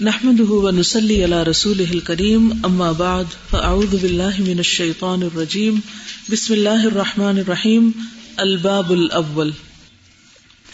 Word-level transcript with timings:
نحمد 0.00 0.40
ونسلی 0.40 1.24
علی 1.24 1.36
رسول 1.50 1.98
کریم 2.00 2.50
اما 2.64 2.90
بعد 2.92 3.32
فاعوذ 3.50 3.94
باللہ 3.94 4.38
من 4.38 4.56
الشیطان 4.56 5.22
الرجیم 5.22 5.80
بسم 6.28 6.52
اللہ 6.52 6.84
الرحمن 6.84 7.38
الرحیم 7.38 7.90
الباب 8.36 8.90
الاول 8.90 9.50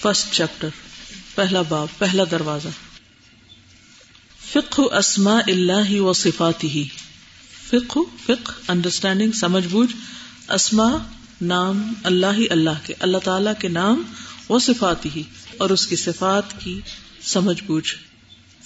فرسٹ 0.03 0.33
چیپٹر 0.33 0.69
پہلا 1.35 1.63
باب، 1.63 1.87
پہلا 1.99 2.25
دروازہ. 2.31 2.69
فقہ 4.52 4.95
اسماء 4.96 5.41
اللہ 5.46 6.00
و 6.00 6.12
صفاتی 6.12 6.84
فقہ 7.70 7.98
فقہ 8.27 8.52
انڈرسٹینڈنگ 8.68 9.32
سمجھ 9.32 9.66
بوجھ. 9.66 9.95
اسما 10.48 10.91
نام، 11.41 11.93
اللہ 12.02 12.46
اللہ 12.50 12.86
کے، 12.86 12.95
اللہ 12.98 13.18
تعالی 13.25 13.50
کے 13.59 13.68
نام 13.68 14.02
و 14.48 14.59
صفاتی 14.59 15.22
اور 15.59 15.70
اس 15.70 15.86
کی 15.86 15.96
صفات 15.96 16.61
کی 16.61 16.80
سمجھ 17.22 17.62
بوجھ. 17.62 17.95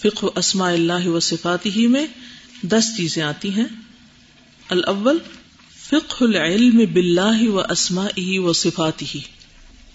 فقہ 0.03 0.27
اسماء 0.35 0.73
اللہ 0.73 1.09
و 1.09 1.21
صفاتی 1.21 1.71
ہی 1.71 1.87
میں 1.87 2.07
دس 2.63 2.97
چیزیں 2.97 3.23
آتی 3.23 3.51
ہیں۔ 3.51 3.65
الاول، 4.71 5.19
فقہ 5.89 6.25
العلم 6.25 6.79
باللہ 6.93 7.49
و 7.49 7.61
اسما 7.61 8.07
ہی 8.19 8.39
و 8.39 8.53
صفاتی 8.53 9.07
ہی 9.15 9.21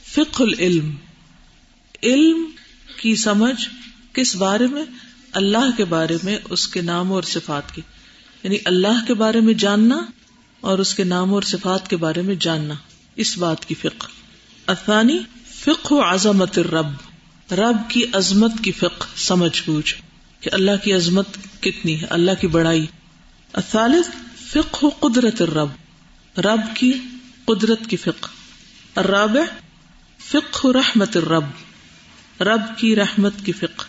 فقہ 0.05 0.44
العلم، 0.44 0.96
علم 2.04 2.46
کی 2.98 3.16
سمجھ 3.16 3.70
کس 4.13 4.36
بارے 4.36 4.68
میں؟ 4.68 4.84
اللہ 5.32 5.77
کے 5.77 5.86
بارے 5.86 6.18
میں، 6.24 6.38
اس 6.49 6.68
کے 6.68 6.82
نام 6.82 7.12
اور 7.12 7.24
صفات 7.24 7.76
کی۔ 7.76 7.82
یعنی 8.44 8.58
اللہ 8.66 9.05
کے 9.08 9.13
بارے 9.13 9.40
میں 9.40 9.54
جاننا 9.54 10.05
اور 10.60 10.80
اس 10.80 10.96
کے 10.96 11.04
نام 11.04 11.34
اور 11.34 11.41
صفات 11.41 11.90
کے 11.90 11.98
بارے 11.98 12.22
میں 12.22 12.35
جاننا۔ 12.35 12.74
اس 13.16 13.38
بات 13.38 13.66
کی 13.66 13.76
فقہ۔ 13.76 14.08
افانی 14.68 15.20
فقہ 15.60 15.94
عظمت 15.94 16.58
الرب۔ 16.58 17.12
رب 17.53 17.89
کی 17.89 18.05
عظمت 18.13 18.52
کی 18.62 18.71
فقہ، 18.71 19.07
سمجھ 19.16 19.63
بوجھ 19.66 19.95
کہ 20.39 20.49
اللہ 20.53 20.71
کی 20.84 20.93
عظمت 20.93 21.27
کتنی 21.59 22.02
ہے، 22.02 22.07
اللہ 22.09 22.31
کی 22.41 22.48
بڑائی۔ 22.48 22.85
الثالث، 23.53 24.07
فقہ 24.51 24.85
قدرت 24.99 25.41
الرب، 25.41 25.70
رب 26.40 26.76
کی 26.76 26.93
قدرت 27.45 27.79
کی 27.90 27.98
فقہ۔ 27.98 28.29
الرابع، 28.95 29.41
فقہ 30.32 30.68
رحمت 30.68 31.18
الرب، 31.18 31.45
رب 32.41 32.77
کی 32.77 32.95
رحمت 32.95 33.34
کی 33.43 33.51
فقہ۔ 33.51 33.85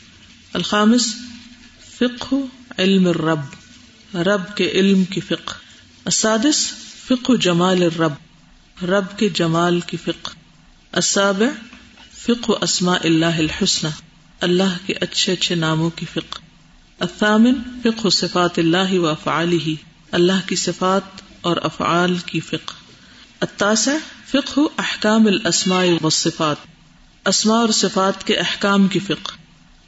الخامس، 0.52 1.14
فقہ 1.98 2.34
علم 2.78 3.06
الرب، 3.06 3.40
رب 4.16 4.56
کے 4.56 4.70
علم 4.70 5.04
کی 5.04 5.20
فقہ۔ 5.20 5.54
السادس، 6.04 6.72
فقہ 7.06 7.32
جمال 7.32 7.82
الرب، 7.82 8.12
رب 8.84 9.18
کے 9.18 9.28
جمال 9.28 9.80
کی 9.80 9.96
فقہ۔ 9.96 10.30
السابع 10.92 11.46
فقہ 12.26 12.52
اسماء 12.60 12.98
اللہ 13.04 13.24
الحسن 13.26 13.88
اللہ 14.40 14.86
کے 14.86 14.94
اچھے 15.00 15.32
اچھے 15.32 15.54
ناموں 15.54 15.90
کی 15.90 16.06
فقہ۔ 16.12 16.38
الثامن 16.98 17.52
فقہ 17.82 18.08
صفات 18.08 18.58
اللہ 18.58 18.98
و 18.98 19.06
افعالی 19.06 19.74
اللہ 20.10 20.48
کی 20.48 20.56
صفات 20.56 21.22
اور 21.40 21.56
افعال 21.62 22.16
کی 22.26 22.40
فقہ۔ 22.40 22.74
التاسع 23.40 23.92
فقہ 24.26 24.60
احکام 24.78 25.26
الاسماء 25.26 25.84
والصفات، 25.84 26.56
اسماء 27.28 27.56
اور 27.56 27.68
صفات 27.68 28.26
کے 28.26 28.36
احکام 28.36 28.88
کی 28.88 28.98
فقہ۔ 28.98 29.32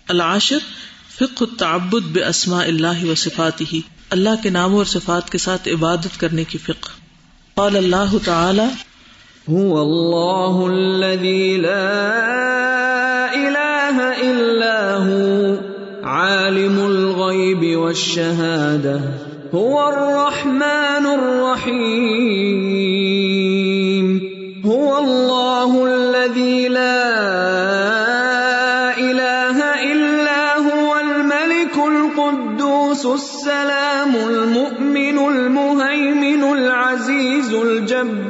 العاشر 0.08 0.58
فقہ 1.14 1.44
التعبد 1.50 2.02
باسماء 2.02 2.64
اللہ 2.64 3.04
و 3.04 3.14
صفاته 3.14 3.78
اللہ 4.10 4.42
کے 4.42 4.50
ناموں 4.50 4.76
اور 4.76 4.84
صفات 4.84 5.30
کے 5.30 5.38
ساتھ 5.38 5.68
عبادت 5.68 6.20
کرنے 6.20 6.44
کی 6.44 6.58
فقہ۔ 6.58 6.88
قال 7.54 7.76
اللہ 7.76 8.16
تعالی 8.24 8.95
هو 9.50 9.82
الله 9.82 10.66
الذي 10.66 11.56
لا 11.56 12.14
إله 13.34 13.96
إلا 14.30 14.96
هو 14.96 15.56
عالم 16.02 16.78
الغيب 16.78 17.78
والشهادة 17.78 19.00
هو 19.54 19.88
الرحمن 19.88 21.06
الرحيم. 21.06 22.55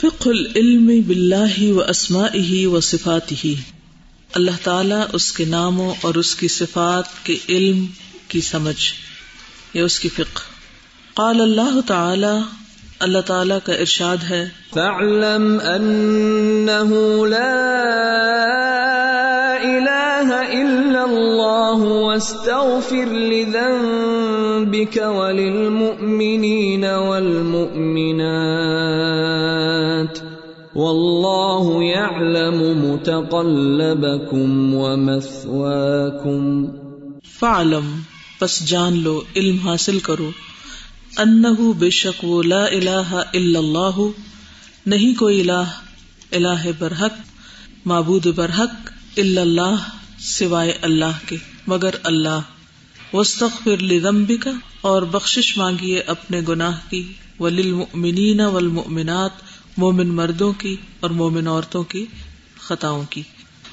فقہ 0.00 0.28
العلم 0.28 0.90
باللہ 1.06 1.72
و 1.72 1.80
اسماء 1.80 2.66
و 2.66 2.80
صفات 2.80 3.44
ہی 3.44 3.54
اللہ 4.34 4.50
تعالیٰ 4.62 5.02
اس 5.12 5.32
کے 5.32 5.44
ناموں 5.44 5.94
اور 6.00 6.14
اس 6.14 6.34
کی 6.34 6.48
صفات 6.48 7.26
کے 7.26 7.36
علم 7.48 7.86
کی 8.28 8.40
سمجھ 8.40 8.92
یا 9.74 9.84
اس 9.84 10.00
کی 10.00 10.08
فقہ۔ 10.08 10.42
قال 11.14 11.40
اللہ 11.40 11.78
تعالی 11.86 12.40
اللہ 13.00 13.18
تعالی 13.18 13.54
کا 13.64 13.74
ارشاد 13.74 14.16
ہے۔ 14.30 14.48
فاعلم 14.74 15.58
انه 15.74 17.28
لا 17.28 17.78
اله 19.62 20.50
الا 20.50 21.02
الله 21.02 21.90
واستغفر 21.90 23.14
لذنبك 23.14 24.98
وللمؤمنين 25.02 26.84
والمؤمنات۔ 26.84 29.17
والله 30.78 31.82
يعلم 31.82 32.84
متقلبكم 32.84 34.74
ومثواكم 34.74 36.66
فعلم، 37.38 38.00
پس 38.38 38.66
جان 38.66 38.98
لو، 38.98 39.20
علم 39.36 39.58
حاصل 39.58 39.98
کرو. 39.98 40.30
انه 41.16 41.72
بے 41.78 41.90
شک 41.90 42.24
وہ 42.24 42.42
لا 42.42 42.64
الہ 42.64 43.22
الا 43.34 43.58
اللہ، 43.58 44.00
نہیں 44.86 45.14
کوئی 45.14 45.40
الہ 45.40 45.64
الہ 46.32 46.70
برحق، 46.78 47.12
معبود 47.84 48.26
برحق 48.26 48.90
الا 49.16 49.40
اللہ 49.40 49.74
سوائے 50.18 50.72
اللہ 50.82 51.18
کے، 51.26 51.36
مگر 51.66 51.90
اللہ. 52.04 52.40
وسطر 53.12 53.82
لمبی 53.82 54.36
کا 54.36 54.50
اور 54.80 55.02
بخش 55.02 55.58
مانگیے 55.58 56.00
اپنے 56.00 56.40
گناہ 56.48 56.78
کی. 56.90 57.12
وللمؤمنین 57.40 58.40
والمؤمنات 58.40 59.47
مومن 59.78 60.08
مردوں 60.08 60.52
کی 60.52 60.76
اور 61.00 61.10
مومن 61.10 61.46
عورتوں 61.46 61.82
کی 61.82 62.06
خطاؤں 62.60 63.04
کی۔ 63.10 63.22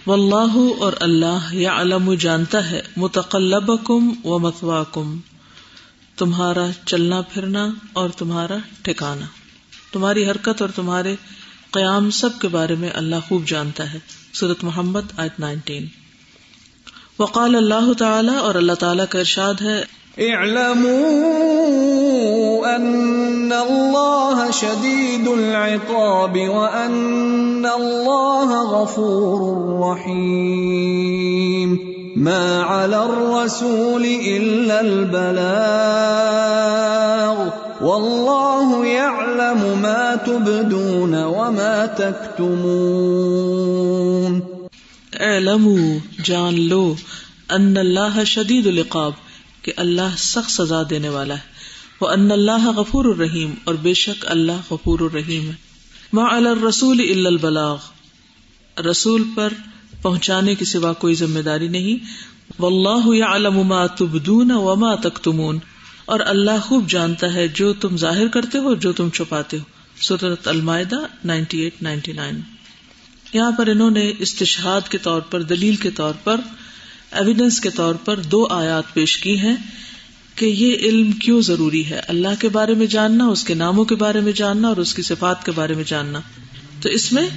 واللہ 0.08 0.74
اور 0.80 0.94
اللہ 1.00 1.48
یا 1.52 1.82
علم 1.82 2.14
جانتا 2.14 2.72
ہے 2.72 2.82
متقلب 2.98 3.86
کم 3.86 4.12
و 4.24 4.40
متوا 4.40 4.84
کم 4.84 5.18
تمہارا 6.18 6.68
چلنا 6.86 7.22
پھرنا 7.22 7.68
اور 7.94 8.10
تمہارا 8.10 8.58
ٹھکانا۔ 8.82 9.26
تمہاری 9.92 10.30
حرکت 10.30 10.62
اور 10.62 10.70
تمہارے 10.70 11.16
قیام 11.72 12.10
سب 12.10 12.30
کے 12.40 12.48
بارے 12.48 12.76
میں 12.76 12.90
اللہ 12.94 13.16
خوب 13.28 13.48
جانتا 13.48 13.94
ہے۔ 13.94 14.00
سورت 14.34 14.64
محمد، 14.64 15.02
آیت 15.18 15.40
نائنٹین 15.40 15.88
وقال 17.20 17.56
اللہ 17.56 17.94
تعالی 17.94 18.36
اور 18.36 18.56
اللہ 18.56 18.74
تعالی 18.74 19.04
کا 19.10 19.20
ارشاد 19.20 19.54
ہے 19.62 19.84
اعلموا 20.20 22.76
ان 22.76 23.54
الله 23.54 24.52
شديد 24.52 25.28
العقاب 25.28 26.38
وان 26.38 27.66
الله 27.66 28.64
غفور 28.64 29.92
رحيم. 29.92 31.80
ما 32.16 32.62
على 32.62 33.06
الرسول 33.06 34.06
الا 34.06 34.80
البلاغ. 34.80 37.50
والله 37.82 38.86
يعلم 38.86 39.82
ما 39.82 40.16
تبدون 40.16 41.24
وما 41.24 41.86
تكتمون. 41.86 44.40
اعلموا، 45.22 45.98
جان 46.24 46.68
لو 46.68 46.96
ان 47.50 47.78
اللہ 47.78 48.24
شدید 48.24 48.68
العقاب. 48.68 49.12
کہ 49.66 49.74
اللہ 49.78 50.16
سخت 50.18 50.52
سزا 50.52 50.84
دینے 50.90 51.10
والا 51.10 51.34
ہے۔ 51.34 51.40
وہ 52.02 52.08
ان 52.08 52.32
اللہ 52.32 52.68
غفور 52.68 53.06
الرحیم 53.06 53.54
اور 53.64 53.76
بے 53.76 53.94
شک 53.94 54.26
اللہ 54.28 54.52
غفور 54.70 55.00
الرحیم 55.00 55.50
ہے۔ 55.50 55.54
ما 56.14 56.36
الرسول 56.36 57.26
البلاغ۔ 57.28 57.78
رسول 58.90 59.24
پر 59.36 59.54
پہنچانے 60.02 60.56
کے 60.56 60.66
سوا 60.66 60.94
کوئی 60.94 61.16
ذمہ 61.16 61.40
داری 61.40 61.68
نہیں۔ 61.68 62.06
واللہ 62.60 63.16
یعلم 63.16 63.64
ما 63.64 63.86
تبدون 63.86 64.52
وما 64.52 64.96
تکتمون 64.96 65.60
اور 66.06 66.20
اللہ 66.20 66.60
خوب 66.62 66.90
جانتا 66.90 67.34
ہے 67.34 67.48
جو 67.48 67.74
تم 67.74 67.98
ظاہر 67.98 68.28
کرتے 68.28 68.58
ہو، 68.58 68.76
جو 68.76 68.94
تم 68.94 69.10
چھپاتے 69.10 69.58
ہو۔ 69.58 69.64
سورت 70.02 70.48
المائدہ 70.48 70.96
98 71.24 71.82
99 71.82 72.40
یہاں 73.34 73.52
پر 73.52 73.68
انہوں 73.68 73.92
نے 73.92 74.14
استشہاد 74.20 74.82
کے 74.90 74.98
طور 74.98 75.22
پر، 75.22 75.42
دلیل 75.42 75.76
کے 75.76 75.90
طور 75.90 76.14
پر 76.24 76.42
ایویڈینس 77.12 77.60
کے 77.60 77.70
طور 77.70 77.96
پر 77.96 78.20
دو 78.20 78.48
آیات 78.50 78.94
پیش 78.94 79.18
کی 79.18 79.40
ہیں 79.40 79.56
کہ 80.36 80.46
یہ 80.46 80.76
علم 80.76 81.12
کیوں 81.12 81.42
ضروری 81.42 81.90
ہے؟ 81.90 82.02
اللہ 82.08 82.28
کے 82.40 82.50
بارے 82.50 82.74
میں 82.74 82.88
جاننا، 82.88 83.26
اس 83.26 83.44
کے 83.44 83.54
ناموں 83.54 83.86
کے 83.86 83.96
بارے 83.96 84.20
میں 84.20 84.32
جاننا 84.32 84.68
اور 84.68 84.78
اس 84.78 84.94
کی 84.94 85.02
صفات 85.02 85.46
کے 85.46 85.52
بارے 85.52 85.74
میں 85.74 85.84
جاننا۔ 85.88 86.20
تو 86.82 86.90
اس 86.90 87.14
میں 87.14 87.30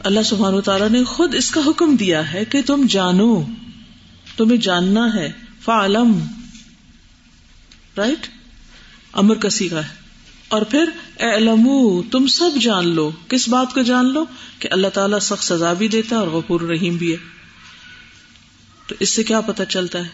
اللہ 0.00 0.20
سبحان 0.24 0.54
و 0.54 0.60
تعالیٰ 0.60 0.90
نے 0.90 1.04
خود 1.04 1.34
اس 1.34 1.50
کا 1.50 1.60
حکم 1.66 1.96
دیا 1.96 2.32
ہے 2.32 2.44
کہ 2.44 2.62
تم 2.66 2.86
جانو، 2.88 3.42
تمہیں 4.36 4.56
جاننا 4.56 5.14
ہے۔ 5.14 5.32
فعلم۔ 5.64 6.18
رائٹ 7.96 8.26
امر 9.12 9.34
کسی 9.34 9.68
کا 9.68 9.84
ہے۔ 9.84 9.88
اور 10.48 10.62
پھر 10.62 10.90
علم 11.20 11.68
تم 12.10 12.26
سب 12.26 12.50
جان 12.60 12.94
لو۔ 12.94 13.10
کس 13.28 13.48
بات 13.48 13.74
کو 13.74 13.82
جان 13.82 14.12
لو؟ 14.12 14.24
کہ 14.58 14.68
اللہ 14.72 14.88
تعالیٰ 14.88 15.18
سخت 15.18 15.44
سزا 15.44 15.72
بھی 15.72 15.88
دیتا 15.88 16.16
ہے 16.16 16.20
اور 16.20 16.28
غفور 16.28 16.60
رحیم 16.60 16.96
بھی 16.96 17.12
ہے۔ 17.12 17.39
تو 18.90 18.96
اس 19.00 19.08
سے 19.08 19.22
کیا 19.22 19.40
پتا 19.40 19.64
چلتا 19.64 19.98
ہے 19.98 20.08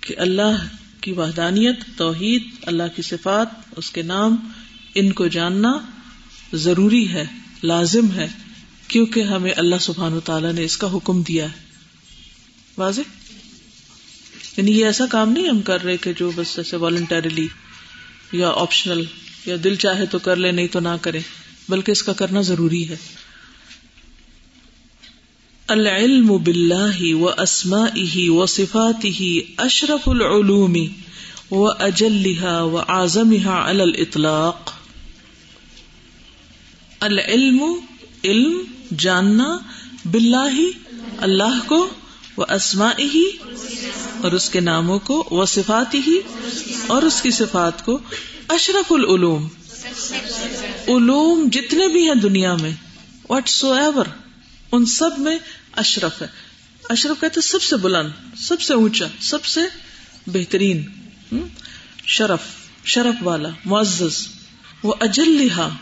کہ 0.00 0.14
اللہ 0.18 0.66
کی 1.00 1.12
وحدانیت، 1.12 1.76
توحید، 1.96 2.42
اللہ 2.62 2.82
کی 2.96 3.02
صفات، 3.02 3.48
اس 3.76 3.90
کے 3.90 4.02
نام، 4.02 4.48
ان 4.94 5.12
کو 5.12 5.26
جاننا 5.26 5.78
ضروری 6.52 7.08
ہے، 7.08 7.26
لازم 7.62 8.12
ہے، 8.12 8.28
کیونکہ 8.88 9.22
ہمیں 9.22 9.52
اللہ 9.56 9.76
سبحان 9.80 10.12
و 10.12 10.20
تعالیٰ 10.20 10.52
نے 10.52 10.64
اس 10.64 10.76
کا 10.76 10.96
حکم 10.96 11.22
دیا 11.22 11.44
ہے۔ 11.44 11.64
واضح؟ 12.76 13.00
یعنی 14.56 14.80
یہ 14.80 14.86
ایسا 14.86 15.06
کام 15.06 15.32
نہیں 15.32 15.48
ہم 15.48 15.60
کر 15.60 15.84
رہے 15.84 15.96
کہ 15.96 16.12
جو 16.12 16.30
بس 16.36 16.58
ایسے 16.58 16.76
والنٹریلی 16.76 17.48
یا 18.32 18.48
آپشنل 18.48 19.04
یا 19.46 19.56
دل 19.64 19.74
چاہے 19.74 20.06
تو 20.06 20.18
کر 20.18 20.36
لے، 20.36 20.52
نہیں 20.52 20.68
تو 20.68 20.80
نہ 20.80 20.96
کرے، 21.00 21.20
بلکہ 21.68 21.92
اس 21.92 22.02
کا 22.02 22.12
کرنا 22.12 22.40
ضروری 22.40 22.88
ہے۔ 22.88 22.96
العلم 25.70 26.36
باللہ 26.36 27.14
و 27.14 27.28
اسما 27.28 27.86
و 28.28 28.46
صفات 28.46 29.04
ہی 29.04 29.40
اشرف 29.56 30.08
العلوم 30.08 30.76
و 31.50 31.68
اجلحا 31.68 32.62
و 32.62 32.78
اعظم 32.78 33.32
الاطلاق۔ 33.44 34.72
العلم، 37.00 37.64
علم، 38.24 38.62
جاننا 38.96 39.58
باللہ، 40.04 40.60
اللہ 41.18 41.60
کو 41.66 41.88
وہ 42.36 42.44
اسما 42.48 42.90
ہی 42.98 43.24
اور 44.22 44.32
اس 44.32 44.50
کے 44.50 44.60
ناموں 44.60 44.98
کو 44.98 45.24
وہ 45.30 45.44
صفات 45.44 45.94
ہی 45.94 46.20
اور 46.86 47.02
اس 47.02 47.22
کی 47.22 47.30
صفات 47.30 47.84
کو 47.84 47.98
اشرف 48.48 48.92
العلوم۔ 48.92 49.46
علوم 50.88 51.48
جتنے 51.52 51.88
بھی 51.88 52.08
ہیں 52.08 52.14
دنیا 52.14 52.56
میں 52.56 52.72
وٹ 53.30 53.48
سو 53.48 53.72
ایور 53.72 54.04
ان 54.72 54.86
سب 54.86 55.18
میں 55.18 55.38
اشرف 55.76 56.22
ہے۔ 56.22 56.26
اشرف 56.88 57.20
کہتے 57.20 57.40
سب 57.40 57.62
سے 57.62 57.76
بلند، 57.76 58.10
سب 58.36 58.60
سے 58.60 58.74
اونچا، 58.74 59.06
سب 59.20 59.44
سے 59.44 59.60
بہترین۔ 60.26 60.84
شرف 62.06 62.40
شرف 62.84 63.14
والا، 63.22 63.48
معزز۔ 63.64 64.28
وہ 64.82 64.94
اجل 65.00 65.46
لہا 65.46 65.76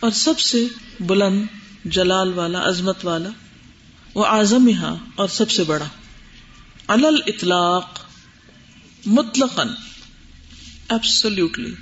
اور 0.00 0.10
سب 0.10 0.38
سے 0.38 0.66
بلند، 1.00 1.44
جلال 1.84 2.32
والا، 2.32 2.68
عظمت 2.68 3.04
والا۔ 3.04 3.28
وہ 4.14 4.26
اعظم 4.26 4.70
اور 5.14 5.28
سب 5.28 5.50
سے 5.50 5.64
بڑا۔ 5.64 5.88
الل 6.86 7.20
اطلاق 7.26 7.98
مطلق 9.06 9.60
ایبسلوٹلی 10.88 11.74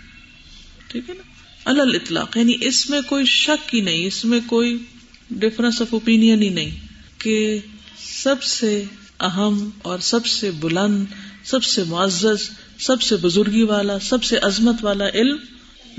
ٹھیک 0.88 1.10
ہے 1.10 1.14
نا؟ 1.14 1.22
الل 1.64 1.98
اطلاق 2.02 2.36
یعنی 2.36 2.54
اس 2.60 2.90
میں 2.90 3.00
کوئی 3.00 3.24
شک 3.24 3.74
ہی 3.74 3.80
نہیں، 3.80 4.06
اس 4.06 4.24
میں 4.24 4.40
کوئی 4.46 4.84
ڈفرنس 5.30 5.82
آف 5.82 5.94
اوپین 5.94 6.22
ہی 6.22 6.48
نہیں۔ 6.48 6.83
کہ 7.25 7.59
سب 8.23 8.43
سے 8.43 8.85
اہم 9.21 9.71
اور 9.82 9.99
سب 9.99 10.26
سے 10.26 10.50
بلند، 10.50 11.06
سب 11.44 11.65
سے 11.65 11.85
معزز، 11.85 12.50
سب 12.79 13.03
سے 13.03 13.17
بزرگی 13.17 13.62
والا، 13.62 13.99
سب 13.99 14.25
سے 14.25 14.38
عظمت 14.38 14.75
والا 14.82 15.09
علم 15.09 15.37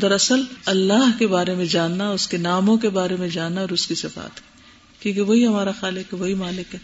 دراصل 0.02 0.44
اللہ 0.66 1.20
کے 1.20 1.28
بارے 1.28 1.54
میں 1.54 1.66
جاننا، 1.66 2.10
اس 2.10 2.28
کے 2.28 2.38
ناموں 2.38 2.78
کے 2.78 2.90
بارے 2.90 3.16
میں 3.16 3.28
جاننا 3.28 3.62
اور 3.62 3.70
اس 3.70 3.88
کی 3.88 3.96
صفات۔ 3.96 4.42
کیونکہ 5.02 5.22
وہی 5.22 5.48
ہمارا 5.48 5.72
خالق 5.80 6.14
ہے، 6.14 6.20
وہی 6.20 6.34
مالک 6.34 6.76
ہے۔ 6.76 6.80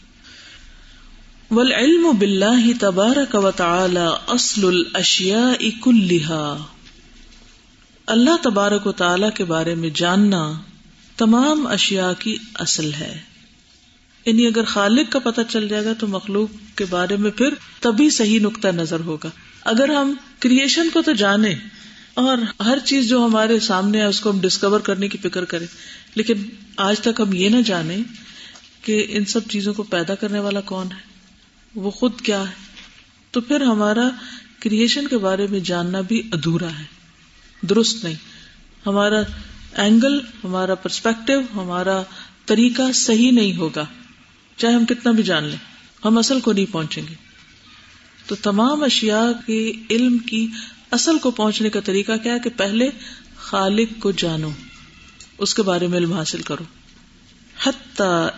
والعلم 1.52 2.12
باللہ 2.20 2.80
تبارک 2.80 3.36
و 3.36 3.52
تعالی 3.52 4.10
اصل 4.28 4.68
الاشیاء 4.68 5.82
كلها۔ 5.82 6.58
اللہ 8.08 8.38
تبارک 8.44 8.88
و 8.88 8.92
تعالی 8.92 9.28
کے 9.36 9.44
بارے 9.44 9.76
میں 9.76 9.90
جاننا 9.90 10.54
تمام 11.18 11.68
اشیاء 11.68 12.12
کی 12.20 12.38
اصل 12.56 12.94
ہے۔ 12.94 13.31
یعنی 14.26 14.48
اگر 14.48 14.64
خالق 14.64 15.12
کا 15.12 15.20
پتہ 15.20 15.42
چل 15.50 15.68
جائے 15.68 15.86
گا 15.86 15.94
تو 15.94 16.08
مخلوق 16.08 16.78
کے 16.78 16.86
بارے 16.90 17.16
میں 17.16 17.32
پھر 17.32 17.54
تبھی 17.80 18.10
صحیح 18.10 18.40
نقطہ 18.40 18.68
نظر 18.68 19.00
ہوگا۔ 19.00 19.30
اگر 19.66 19.90
ہم 19.90 20.14
کریشن 20.40 20.90
کو 20.90 21.02
تو 21.02 21.14
جانے 21.14 21.56
اور 22.14 22.38
ہر 22.62 22.78
چیز 22.86 23.10
جو 23.10 23.26
ہمارے 23.26 23.60
سامنے 23.60 23.98
ہے 23.98 24.06
اس 24.06 24.20
کو 24.20 24.32
ہم 24.32 24.40
ڈسکور 24.40 24.80
کرنے 24.80 25.08
کی 25.08 25.18
فکر 25.18 25.46
کریں، 25.46 25.68
لیکن 26.16 26.34
آج 26.78 27.00
تک 27.00 27.22
ہم 27.22 27.34
یہ 27.34 27.50
نہ 27.50 27.62
جانے 27.66 27.98
کہ 28.82 29.06
ان 29.10 29.26
سب 29.26 29.48
چیزوں 29.50 29.74
کو 29.74 29.84
پیدا 29.84 30.16
کرنے 30.16 30.40
والا 30.40 30.62
کون 30.62 30.88
ہے، 30.92 31.02
وہ 31.76 31.92
خود 31.92 32.22
کیا 32.22 32.42
ہے۔ 32.42 32.70
تو 33.32 33.42
پھر 33.42 33.62
ہمارا 33.62 34.10
کریشن 34.60 35.08
کے 35.08 35.18
بارے 35.18 35.48
میں 35.48 35.60
جاننا 35.60 36.02
بھی 36.02 36.22
ادھورا 36.32 36.70
ہے، 36.80 36.84
درست 37.62 38.04
نہیں۔ 38.04 38.16
ہمارا 38.86 39.22
اینگل 39.74 40.20
ہمارا 40.44 40.76
پرسپیکٹو 40.76 41.40
ہمارا 41.56 42.02
طریقہ 42.46 42.92
صحیح 42.92 43.32
نہیں 43.32 43.56
ہوگا۔ 43.58 43.86
چاہے 44.62 44.74
ہم 44.74 44.86
کتنا 44.86 45.12
بھی 45.12 45.24
جان 45.24 45.44
لیں، 45.44 45.58
ہم 46.06 46.18
اصل 46.18 46.40
کو 46.40 46.54
نہیں 46.54 46.66
پہنچیں 46.72 47.04
گے۔ 47.10 47.14
تو 48.26 48.36
تمام 48.36 48.84
اشیاء 48.84 49.48
کے 49.48 49.72
علم 49.90 50.18
کی 50.18 50.48
اصل 50.92 51.18
کو 51.18 51.32
پہنچنے 51.32 51.70
کا 51.70 51.80
طریقہ 51.80 52.12
کیا 52.24 52.34
ہے 52.34 52.40
کہ 52.40 52.50
پہلے 52.58 52.90
خالق 53.36 54.02
کو 54.02 54.12
جانو، 54.12 54.50
اس 55.38 55.54
کے 55.54 55.62
بارے 55.62 55.88
میں 55.88 55.98
علم 55.98 56.14
حاصل 56.14 56.42
کرو۔ 56.42 56.64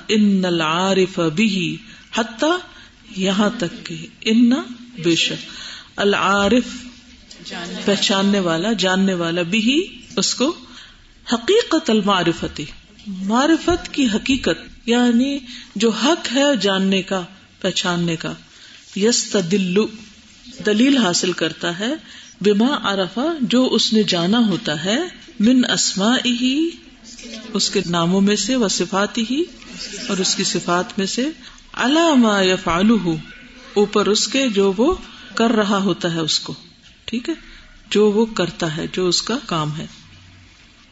ان 0.08 0.46
العارف 0.46 1.20
بھی 1.20 1.78
حتی 2.16 2.46
یہاں 3.24 3.50
تک 3.58 3.86
کہ 3.86 4.08
ان 4.22 4.52
بے 5.04 5.16
شک۔ 5.16 5.52
العارف 5.96 6.64
پہچاننے 7.86 8.40
والا، 8.40 8.74
جاننے 8.74 9.14
والا 9.14 9.42
بھی 9.42 10.00
اس 10.18 10.36
کو 10.36 10.56
حقیقت 11.34 11.90
المعرفتی، 11.90 12.66
معرفت 13.08 13.94
کی 13.94 14.06
حقیقت۔ 14.14 14.73
یعنی 14.86 15.40
جو 15.76 15.90
حق 15.90 16.34
ہے 16.34 16.58
جاننے 16.62 17.02
کا، 17.02 17.22
پہچاننے 17.62 18.16
کا۔ 18.16 18.34
یس 18.96 19.36
دلو 19.52 19.88
دلیل 20.66 20.98
حاصل 20.98 21.32
کرتا 21.32 21.80
ہے، 21.80 21.94
بما 22.42 22.94
عرفا 22.94 23.26
جو 23.42 23.70
اس 23.72 23.94
نے 23.94 24.04
جانا 24.04 24.38
ہوتا 24.38 24.86
ہے، 24.86 24.98
من 25.40 25.72
اسما 25.72 26.18
ہی 26.26 26.70
اس 27.54 27.70
کے 27.70 27.82
ناموں 27.90 28.22
میں 28.22 28.36
سے 28.36 28.56
وہ 28.56 28.68
صفات 28.68 29.18
ہی 29.18 29.44
اور 30.08 30.18
اس 30.18 30.36
کی 30.36 30.44
صفات 30.44 31.00
میں 31.00 31.06
سے۔ 31.06 31.30
علامہ 31.74 32.44
یا 32.44 32.56
فالو 32.56 33.16
اوپر 33.74 34.06
اس 34.06 34.28
کے 34.28 34.48
جو 34.50 34.74
وہ 34.78 34.96
کر 35.36 35.52
رہا 35.52 35.78
ہوتا 35.78 36.14
ہے 36.14 36.20
اس 36.20 36.40
کو۔ 36.40 36.54
ٹھیک 37.06 37.30
ہے؟ 37.30 37.34
جو 37.90 38.12
وہ 38.12 38.26
کرتا 38.26 38.78
ہے، 38.78 38.86
جو 38.92 39.08
اس 39.08 39.22
کا 39.22 39.38
کام 39.46 39.78
ہے۔ 39.78 39.88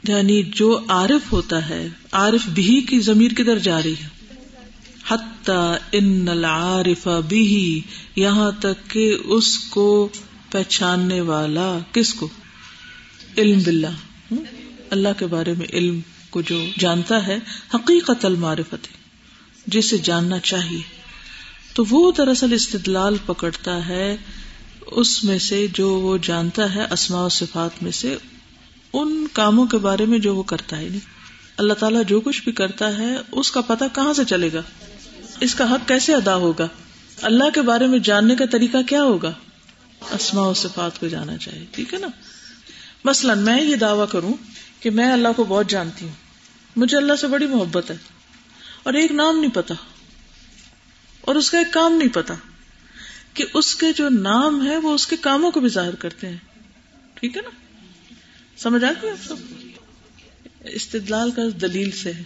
یعنی 0.07 0.43
جو 0.43 0.79
عارف 0.87 1.31
ہوتا 1.31 1.69
ہے، 1.69 1.87
عارف 2.11 2.47
بھی 2.49 2.81
کی 2.81 2.99
ضمیر 2.99 3.33
کدھر 3.33 3.59
جا 3.59 3.83
رہی 3.83 3.93
ہے؟ 3.93 4.21
ان 5.91 6.27
العارف 6.27 7.07
بھی، 7.27 7.81
یہاں 8.15 8.51
تک 8.59 8.89
کہ 8.89 9.17
اس 9.25 9.57
کو 9.57 10.09
پہچاننے 10.51 11.21
والا 11.21 11.77
کس 11.91 12.13
کو؟ 12.13 12.29
علم 13.37 13.59
باللہ۔ 13.59 14.33
اللہ 14.89 15.07
کے 15.19 15.25
بارے 15.25 15.53
میں 15.57 15.67
علم 15.73 15.99
کو 16.29 16.41
جو 16.41 16.65
جانتا 16.79 17.27
ہے، 17.27 17.37
حقیقت 17.73 18.25
المعرفت 18.25 18.87
جسے 19.67 19.97
جاننا 19.97 20.39
چاہیے۔ 20.39 20.81
تو 21.73 21.83
وہ 21.89 22.11
دراصل 22.11 22.53
استدلال 22.53 23.17
پکڑتا 23.25 23.87
ہے، 23.87 24.17
اس 24.85 25.23
میں 25.23 25.39
سے 25.39 25.67
جو 25.73 25.89
وہ 25.89 26.17
جانتا 26.21 26.75
ہے، 26.75 26.83
اسماء 26.91 27.25
و 27.25 27.29
صفات 27.29 27.83
میں 27.83 27.91
سے 27.91 28.17
ان 28.93 29.25
کاموں 29.33 29.65
کے 29.65 29.77
بارے 29.77 30.05
میں 30.05 30.19
جو 30.19 30.35
وہ 30.35 30.43
کرتا 30.43 30.77
ہے 30.77 30.87
نہیں 30.89 31.09
اللہ 31.57 31.73
تعالیٰ 31.73 32.01
جو 32.07 32.19
کچھ 32.21 32.41
بھی 32.43 32.51
کرتا 32.51 32.97
ہے، 32.97 33.15
اس 33.31 33.51
کا 33.51 33.61
پتہ 33.61 33.83
کہاں 33.95 34.13
سے 34.13 34.25
چلے 34.25 34.49
گا؟ 34.53 34.61
اس 35.39 35.55
کا 35.55 35.71
حق 35.73 35.87
کیسے 35.87 36.13
ادا 36.15 36.35
ہوگا؟ 36.35 36.67
اللہ 37.21 37.49
کے 37.49 37.61
بارے 37.61 37.87
میں 37.87 37.99
جاننے 37.99 38.35
کا 38.35 38.45
طریقہ 38.51 38.81
کیا 38.87 39.03
ہوگا؟ 39.03 39.31
اسماء 40.11 40.45
و 40.45 40.53
صفات 40.53 40.99
کو 40.99 41.07
جانا 41.07 41.37
چاہیے، 41.37 41.65
ٹھیک 41.71 41.93
ہے 41.93 41.99
نا؟ 41.99 42.07
مثلاً 43.05 43.39
میں 43.39 43.61
یہ 43.63 43.75
دعوی 43.75 44.05
کروں 44.11 44.33
کہ 44.79 44.89
میں 44.89 45.11
اللہ 45.11 45.35
کو 45.35 45.43
بہت 45.43 45.69
جانتی 45.69 46.05
ہوں۔ 46.05 46.13
مجھے 46.75 46.97
اللہ 46.97 47.15
سے 47.15 47.27
بڑی 47.27 47.47
محبت 47.47 47.91
ہے، 47.91 47.95
اور 48.83 48.93
ایک 48.93 49.11
نام 49.11 49.39
نہیں 49.39 49.51
پتا، 49.51 49.73
اور 51.21 51.35
اس 51.35 51.49
کا 51.51 51.57
ایک 51.57 51.73
کام 51.73 51.93
نہیں 51.93 52.13
پتا 52.13 52.33
کہ 53.33 53.45
اس 53.53 53.75
کے 53.75 53.91
جو 53.93 54.09
نام 54.09 54.65
ہے، 54.67 54.77
وہ 54.77 54.93
اس 54.93 55.07
کے 55.07 55.15
کاموں 55.21 55.51
کو 55.51 55.59
بھی 55.59 55.69
ظاہر 55.69 55.95
کرتے 55.95 56.29
ہیں۔ 56.29 56.37
ٹھیک 57.13 57.37
ہے 57.37 57.41
نا؟ 57.41 57.49
سمجھ 58.61 58.83
آ 58.83 58.91
گئی 59.01 59.09
آپ 59.09 59.27
سب؟ 59.27 59.35
استدلال 60.65 61.31
کا 61.31 61.41
دلیل 61.61 61.91
سے 61.91 62.13
ہے۔ 62.13 62.23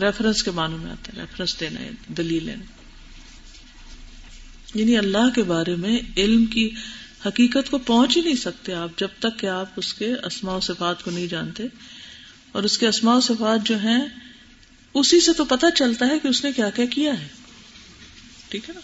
ریفرنس 0.00 0.42
کے 0.42 0.50
معنوں 0.50 0.78
میں 0.78 0.90
آتا 0.90 1.12
ہے۔ 1.16 1.20
ریفرنس 1.20 1.60
دینا 1.60 1.80
ہے، 1.80 1.90
دلیل 2.16 2.44
لینا 2.44 2.64
یعنی 4.74 4.98
اللہ 4.98 5.30
کے 5.34 5.42
بارے 5.42 5.76
میں 5.76 5.98
علم 6.16 6.46
کی 6.46 6.70
حقیقت 7.26 7.70
کو 7.70 7.78
پہنچ 7.78 8.16
ہی 8.16 8.22
نہیں 8.22 8.34
سکتے 8.34 8.74
آپ 8.74 8.88
جب 8.96 9.08
تک 9.18 9.38
کہ 9.38 9.46
آپ 9.46 9.70
اس 9.76 9.94
کے 9.94 10.12
اسماء 10.12 10.56
و 10.56 10.60
صفات 10.60 11.04
کو 11.04 11.10
نہیں 11.10 11.26
جانتے۔ 11.26 11.62
اور 12.52 12.62
اس 12.62 12.78
کے 12.78 12.88
اسماء 12.88 13.14
و 13.14 13.20
صفات 13.20 13.66
جو 13.66 13.78
ہیں، 13.78 14.06
اسی 14.94 15.20
سے 15.20 15.32
تو 15.32 15.44
پتہ 15.44 15.66
چلتا 15.74 16.06
ہے 16.06 16.18
کہ 16.18 16.28
اس 16.28 16.44
نے 16.44 16.52
کیا 16.52 16.70
کیا 16.70 16.86
کیا 16.86 17.20
ہے۔ 17.20 17.28
ٹھیک 18.48 18.68
ہے 18.68 18.74
نا؟ 18.74 18.80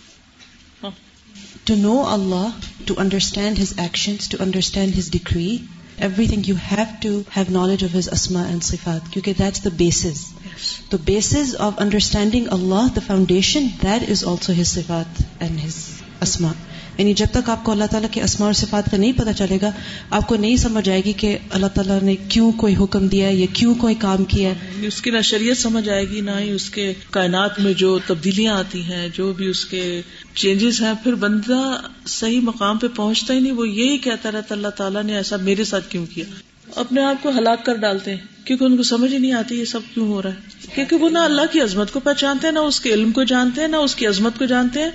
To 1.64 1.75
know 1.75 2.09
Allah 2.09 2.49
to 2.85 2.94
understand 2.97 3.59
his 3.59 3.78
action 3.78 4.16
to 4.30 4.37
understand 4.40 4.99
his 4.99 5.11
degree 5.11 5.59
everything 6.26 6.49
you 6.49 6.54
have 6.71 6.85
to 7.02 7.21
have 7.37 7.44
knowledge 7.50 7.85
of 7.85 7.97
his 7.97 8.09
Asma 8.12 8.42
and 8.42 8.62
صفات 8.62 9.12
کیونکہ 9.12 9.32
دیٹس 9.38 9.64
دا 9.64 9.71
بیسز 9.76 10.25
تو 10.88 10.99
basis 11.04 11.54
of 11.59 11.73
understanding 11.78 12.47
Allah 12.50 12.92
the 12.97 13.00
foundation 13.06 13.66
that 13.82 14.11
is 14.11 14.25
also 14.25 14.52
his 14.52 14.68
صفات 14.68 15.23
and 15.38 15.64
his 15.64 15.76
اسما 16.21 16.52
یعنی 16.99 17.14
جب 17.14 17.26
تک 17.32 17.50
آپ 17.50 17.64
کو 17.64 17.72
اللہ 17.72 17.84
تعالیٰ 17.90 18.08
کے 18.11 18.22
اسماء 18.22 18.46
اور 18.46 18.54
صفات 18.54 18.90
کا 18.90 18.96
نہیں 18.96 19.12
پتا 19.12 19.32
چلے 19.32 19.58
گا، 19.62 19.70
آپ 20.11 20.28
کو 20.28 20.37
نہیں 20.37 20.56
سمجھ 20.56 20.90
آئے 20.90 21.02
گی 21.04 21.12
کہ 21.12 21.38
اللہ 21.50 21.66
تعالیٰ 21.66 22.02
نے 22.02 22.16
کیوں 22.28 22.52
کوئی 22.52 22.76
حکم 22.76 23.08
دیا 23.08 23.28
ہے 23.28 23.34
یا 23.34 23.46
کیوں 23.52 23.75
کوئی 23.75 23.94
کام 23.94 24.25
کیا 24.25 24.49
ہے۔ 24.49 24.54
یعنی 24.75 24.87
اس 24.87 25.02
کی 25.02 25.11
نہ 25.11 25.20
شریعت 25.20 25.56
سمجھ 25.56 25.88
آئے 25.88 26.08
گی، 26.08 26.20
نہ 26.20 26.30
ہی 26.38 26.50
اس 26.50 26.70
کے 26.70 26.94
کائنات 27.11 27.61
میں 27.61 27.72
جو 27.72 27.99
تبدیلیاں 28.06 28.54
آتی 28.54 28.82
ہیں، 28.82 29.08
جو 29.14 29.32
بھی 29.32 29.46
اس 29.46 29.64
کے 29.64 30.02
چینجز 30.34 30.80
ہیں، 30.80 30.92
پھر 31.02 31.14
بندہ 31.14 31.80
صحیح 32.06 32.40
مقام 32.40 32.78
پہ 32.78 32.87
پہنچتا 32.96 33.34
ہی 33.34 33.40
نہیں۔ 33.40 33.52
وہ 33.52 33.68
یہی 33.68 33.99
کہتا 33.99 34.30
رہتا 34.30 34.54
اللہ 34.54 34.68
تعالیٰ 34.68 35.02
نے 35.02 35.16
ایسا 35.16 35.37
میرے 35.37 35.64
ساتھ 35.64 35.88
کیوں 35.88 36.06
کیا؟ 36.06 36.25
اپنے 36.76 37.02
آپ 37.02 37.22
کو 37.22 37.30
ہلاک 37.30 37.64
کر 37.64 37.75
ڈالتے 37.75 38.11
ہیں، 38.11 38.46
کیونکہ 38.46 38.64
ان 38.64 38.76
کو 38.76 38.82
سمجھ 38.82 39.12
ہی 39.12 39.18
نہیں 39.18 39.32
آتی 39.32 39.61
یہ 39.61 39.64
سب 39.64 39.80
کیوں 39.94 40.08
ہو 40.08 40.22
رہا 40.22 40.30
ہے۔ 40.30 40.66
کیونکہ 40.75 40.96
وہ 40.96 41.08
نہ 41.08 41.18
اللہ 41.18 41.42
کی 41.52 41.61
عظمت 41.61 41.92
کو 41.92 42.00
پہچانتے 42.00 42.46
ہیں، 42.46 42.54
نہ 42.54 42.58
اس 42.58 42.80
کے 42.80 42.94
علم 42.94 43.12
کو 43.12 43.22
جانتے 43.22 43.61
ہیں، 43.61 43.68
نہ 43.68 43.76
اس 43.76 43.94
کی 43.94 44.06
عظمت 44.06 44.38
کو 44.38 44.44
جانتے 44.44 44.80
ہیں۔ 44.80 44.90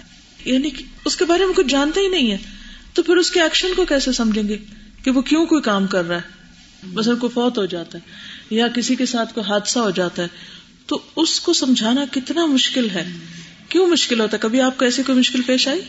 یعنی 0.48 0.70
اس 1.06 1.16
کے 1.16 1.26
بارے 1.26 1.46
میں 1.46 1.54
کچھ 1.54 1.68
جانتے 1.68 2.00
ہی 2.00 2.08
نہیں 2.08 2.32
ہے، 2.32 2.38
تو 2.94 3.04
پھر 3.04 3.18
اس 3.18 3.32
کے 3.32 3.42
ایکشن 3.42 3.68
کو 3.76 3.86
کیسے 3.86 4.12
سمجھیں 4.12 4.48
گے 4.48 4.58
کہ 5.04 5.12
وہ 5.12 5.22
کیوں 5.22 5.46
کوئی 5.46 5.62
کام 5.62 5.88
کر 5.88 6.08
رہا 6.08 6.16
ہے؟ 6.16 6.38
بس 6.94 7.10
کو 7.20 7.28
فوت 7.28 7.58
ہو 7.58 7.66
جاتا 7.66 7.98
ہے 7.98 8.56
یا 8.56 8.68
کسی 8.68 8.96
کے 8.96 9.06
ساتھ 9.06 9.34
کوئی 9.34 9.50
حادثہ 9.50 9.80
ہو 9.80 9.90
جاتا 9.90 10.24
ہے، 10.24 10.28
تو 10.86 11.02
اس 11.16 11.40
کو 11.40 11.54
سمجھانا 11.54 12.06
کتنا 12.12 12.46
مشکل 12.46 12.90
ہے۔ 12.90 13.12
کیوں 13.70 13.88
مشکل 13.88 14.20
ہوتا 14.20 14.38
ہے؟ 14.38 14.42
کبھی 14.42 14.62
آپ 14.62 14.78
کو 14.78 14.86
ایسی 14.86 15.04
کوئی 15.04 15.18
مشکل 15.18 15.42
پیش 15.42 15.68
آئی؟ 15.68 15.82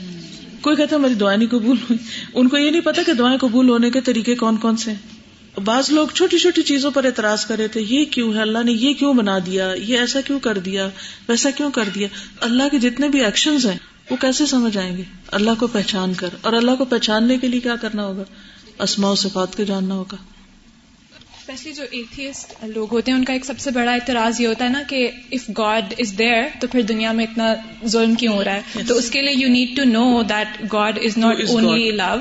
کوئی 0.61 0.77
کہتا 0.77 0.97
ہے، 0.97 1.01
میری 1.01 1.15
دعائیں 1.15 1.39
نہیں 1.39 1.49
قبول 1.49 1.77
ہوئی 1.77 1.99
ان 2.35 2.49
کو 2.49 2.57
یہ 2.57 2.71
نہیں 2.71 2.81
پتا 2.81 3.03
کہ 3.03 3.13
دعائیں 3.13 3.39
قبول 3.39 3.69
ہونے 3.69 3.91
کے 3.91 4.01
طریقے 4.01 4.35
کون 4.35 4.57
کون 4.57 4.77
سے 4.77 4.91
ہیں۔ 4.91 5.61
بعض 5.65 5.91
لوگ 5.91 6.09
چھوٹی 6.15 6.39
چھوٹی 6.39 6.63
چیزوں 6.63 6.91
پر 6.91 7.05
اعتراض 7.05 7.47
کر 7.47 7.59
رہے 7.59 7.69
تھے، 7.69 7.81
یہ 7.81 8.05
کیوں 8.05 8.35
ہے؟ 8.35 8.41
اللہ 8.41 8.59
نے 8.65 8.73
یہ 8.73 8.93
کیوں 8.95 9.15
بنا 9.15 9.39
دیا؟ 9.47 9.73
یہ 9.73 9.99
ایسا 9.99 10.21
کیوں 10.21 10.41
کر 10.41 10.59
دیا؟ 10.59 10.89
ویسا 11.29 11.51
کیوں 11.51 11.71
کر 11.71 11.89
دیا؟ 11.95 12.09
اللہ 12.41 12.63
کے 12.71 12.79
جتنے 12.79 13.09
بھی 13.09 13.25
ایکشن 13.25 13.57
ہیں 13.65 13.79
وہ 14.11 14.17
کیسے 14.17 14.47
سمجھ 14.47 14.79
آئیں 14.79 14.97
گے؟ 14.97 15.03
اللہ 15.27 15.51
کو 15.59 15.67
پہچان 15.67 16.15
کر۔ 16.15 16.29
اور 16.41 16.53
اللہ 16.53 16.71
کو 16.79 16.85
پہچاننے 16.85 17.39
کے 17.39 17.49
لیے 17.49 17.61
کیا 17.61 17.77
کرنا 17.77 18.05
ہوگا؟ 18.05 18.23
اسماء 18.83 19.11
و 19.11 19.15
صفات 19.15 19.57
کے 19.57 19.65
جاننا 19.65 19.95
ہوگا۔ 19.95 20.17
اسپیشلی 21.41 21.73
جو 21.73 21.83
ایتھیسٹ 21.91 22.65
لوگ 22.65 22.89
ہوتے 22.93 23.11
ہیں 23.11 23.19
ان 23.19 23.25
کا 23.25 23.33
ایک 23.33 23.45
سب 23.45 23.59
سے 23.59 23.71
بڑا 23.71 23.93
اعتراض 23.93 24.41
یہ 24.41 24.47
ہوتا 24.47 24.65
ہے 24.65 24.71
نا 24.71 24.83
کہ 24.89 25.11
اف 25.33 25.51
گاڈ 25.59 25.95
از 25.99 26.19
دیئر 26.19 26.43
تو 26.61 26.67
پھر 26.67 26.83
دنیا 26.83 27.13
میں 27.13 27.25
اتنا 27.25 27.55
ظلم 27.87 28.15
کیوں 28.15 28.35
ہو 28.35 28.45
رہا 28.45 28.55
ہے؟ 28.55 28.61
تو 28.89 28.95
اس 28.95 29.11
کے 29.11 29.23
لیے 29.23 29.35
you 29.35 29.49
need 29.49 29.77
to 29.77 29.85
know 29.85 30.23
that 30.23 30.73
God 30.73 30.99
is 31.05 31.19
not 31.19 31.37
only 31.49 31.91
love 31.91 32.17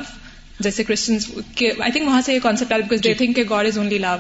جیسے 0.60 0.84
کرسچنس 0.84 1.32
آئی 1.79 1.91
تھنک 1.91 2.08
وہاں 2.08 2.22
سے 2.22 2.34
یہ 2.34 2.39
کانسپٹ 2.44 2.74
آ 2.74 2.77
بیکاز 2.77 3.03
دے 3.03 3.13
تھنک 3.13 3.36
کہ 3.36 3.44
گاڈ 3.50 3.65
از 3.65 3.77
اونلی 3.77 3.98
لو 3.98 4.15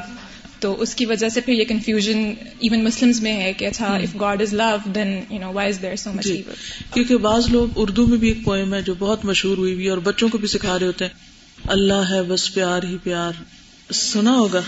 تو 0.59 0.81
اس 0.81 0.95
کی 0.95 1.05
وجہ 1.05 1.29
سے 1.29 1.41
پھر 1.41 1.53
یہ 1.53 1.65
کنفیوژن 1.65 2.33
ایون 2.59 2.83
مسلم 2.83 3.11
میں 3.21 3.37
ہے 3.41 3.53
کہ 3.53 3.65
اچھا 3.65 3.85
if 3.85 4.19
God 4.19 4.41
is 4.41 4.53
love 4.53 4.89
then 4.95 5.21
you 5.29 5.39
know 5.39 5.53
why 5.53 5.69
is 5.69 5.81
there 5.81 5.95
so 5.95 6.11
much 6.13 6.27
کیونکہ 6.93 7.17
بعض 7.17 7.47
لوگ 7.49 7.67
اردو 7.75 8.07
میں 8.07 8.17
بھی 8.17 8.27
ایک 8.27 8.43
پوئم 8.43 8.73
ہے 8.73 8.81
جو 8.81 8.93
بہت 8.99 9.25
مشہور 9.25 9.57
ہوئی 9.57 9.73
ہوئی 9.73 9.87
اور 9.87 9.97
بچوں 9.97 10.29
کو 10.29 10.37
بھی 10.37 10.47
سکھا 10.47 10.79
رہے 10.79 10.87
ہوتے 10.87 11.05
ہیں. 11.05 11.11
اللہ 11.67 12.11
ہے 12.11 12.23
بس 12.23 12.53
پیار 12.53 12.83
ہی 12.83 12.97
پیار. 13.03 13.31
سنا 13.93 14.33
ہوگا. 14.33 14.61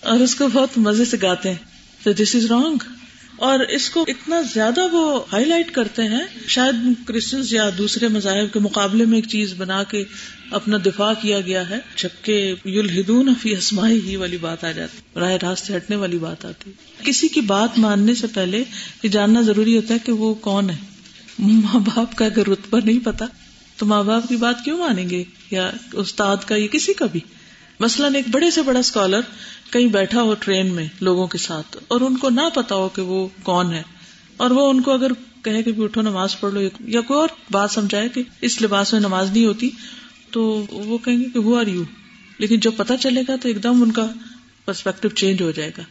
اور 0.00 0.20
اس 0.20 0.34
کو 0.34 0.48
بہت 0.48 0.78
مزے 0.78 1.04
سے 1.04 1.16
گاتے 1.22 1.48
ہیں. 1.48 1.56
تو 2.02 2.12
دس 2.12 2.34
از 2.34 2.44
رانگ 2.44 2.76
اور 3.40 3.60
اس 3.60 3.90
کو 3.90 4.04
اتنا 4.08 4.40
زیادہ 4.54 4.80
وہ 4.92 5.24
ہائی 5.32 5.44
لائٹ 5.44 5.70
کرتے 5.70 6.02
ہیں، 6.02 6.24
شاید 6.46 6.74
کرسچنس 7.06 7.52
یا 7.52 7.70
دوسرے 7.78 8.08
مذاہب 8.08 8.52
کے 8.52 8.58
مقابلے 8.58 9.04
میں 9.04 9.18
ایک 9.18 9.28
چیز 9.28 9.54
بنا 9.56 9.82
کے 9.82 10.04
اپنا 10.50 10.76
دفاع 10.86 11.12
کیا 11.22 11.40
گیا 11.40 11.70
ہے، 11.70 11.78
جبکہ 11.96 12.54
یلہدون 12.64 13.34
فی 13.42 13.56
اسمائی 13.56 14.00
ہی 14.04 14.16
والی 14.16 14.36
بات 14.36 14.64
آ 14.64 14.72
جاتی 14.72 15.20
راہ 15.20 15.32
راست 15.32 15.66
سے 15.66 15.76
ہٹنے 15.76 15.96
والی 15.96 16.18
بات 16.18 16.44
آتی۔ 16.44 16.70
کسی 17.04 17.28
کی 17.28 17.40
بات 17.40 17.78
ماننے 17.78 18.14
سے 18.14 18.26
پہلے 18.26 18.64
یہ 19.02 19.08
جاننا 19.08 19.40
ضروری 19.40 19.76
ہوتا 19.76 19.94
ہے 19.94 19.98
کہ 20.04 20.12
وہ 20.12 20.34
کون 20.34 20.70
ہے۔ 20.70 20.76
ماں 21.38 21.80
باپ 21.80 22.16
کا 22.16 22.24
اگر 22.24 22.48
رتبہ 22.48 22.80
نہیں 22.84 23.04
پتا، 23.04 23.26
تو 23.76 23.86
ماں 23.86 24.02
باپ 24.02 24.28
کی 24.28 24.36
بات 24.36 24.64
کیوں 24.64 24.78
مانیں 24.78 25.10
گے؟ 25.10 25.24
یا 25.50 25.70
استاد 25.92 26.36
کا 26.46 26.56
یا 26.56 26.66
کسی 26.66 26.92
کا 26.92 27.06
بھی؟ 27.06 27.20
مثلاً 27.80 28.14
ایک 28.14 28.28
بڑے 28.30 28.50
سے 28.50 28.62
بڑا 28.62 28.78
اسکالر 28.78 29.20
کہیں 29.70 29.86
بیٹھا 29.88 30.22
ہو 30.22 30.34
ٹرین 30.34 30.74
میں 30.74 30.88
لوگوں 31.00 31.26
کے 31.26 31.38
ساتھ 31.38 31.76
اور 31.88 32.00
ان 32.00 32.16
کو 32.16 32.30
نہ 32.30 32.40
پتا 32.54 32.74
ہو 32.74 32.88
کہ 32.88 33.02
وہ 33.02 33.28
کون 33.42 33.74
ہے 33.74 33.82
اور 34.36 34.50
وہ 34.50 34.70
ان 34.70 34.82
کو 34.82 34.90
اگر 34.90 35.12
کہے 35.42 35.62
کہ 35.62 35.72
اٹھو 35.78 36.02
نماز 36.02 36.40
پڑھ 36.40 36.52
لو 36.54 36.60
یا 36.62 37.00
کوئی 37.00 37.20
اور 37.20 37.28
بات 37.50 37.70
سمجھائے 37.70 38.08
کہ 38.08 38.22
اس 38.40 38.62
لباس 38.62 38.92
میں 38.92 39.00
نماز 39.00 39.30
نہیں 39.30 39.46
ہوتی 39.46 39.70
تو 40.30 40.66
وہ 40.70 40.98
کہیں 40.98 41.18
گے 41.18 41.24
کہ 41.34 41.38
ہو 41.38 41.56
آر 41.56 41.66
یو 41.66 41.84
لیکن 42.38 42.60
جب 42.60 42.70
پتا 42.76 42.96
چلے 42.96 43.22
گا 43.28 43.36
تو 43.36 43.48
ایک 43.48 43.62
دم 43.62 43.82
ان 43.82 43.92
کا 43.92 44.06
پرسپیکٹو 44.64 45.08
چینج 45.08 45.42
ہو 45.42 45.50
جائے 45.50 45.70
گا۔ 45.78 45.82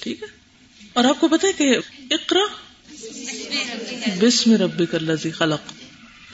ٹھیک 0.00 0.22
ہے؟ 0.22 0.28
اور 0.92 1.04
آپ 1.04 1.20
کو 1.20 1.28
پتا 1.28 1.48
ہے 1.48 1.52
کہ 1.52 1.78
اقرا 2.10 2.42
بسم 4.20 4.52
ربی 4.52 4.86
کلزی 4.86 5.30
خلق۔ 5.30 5.72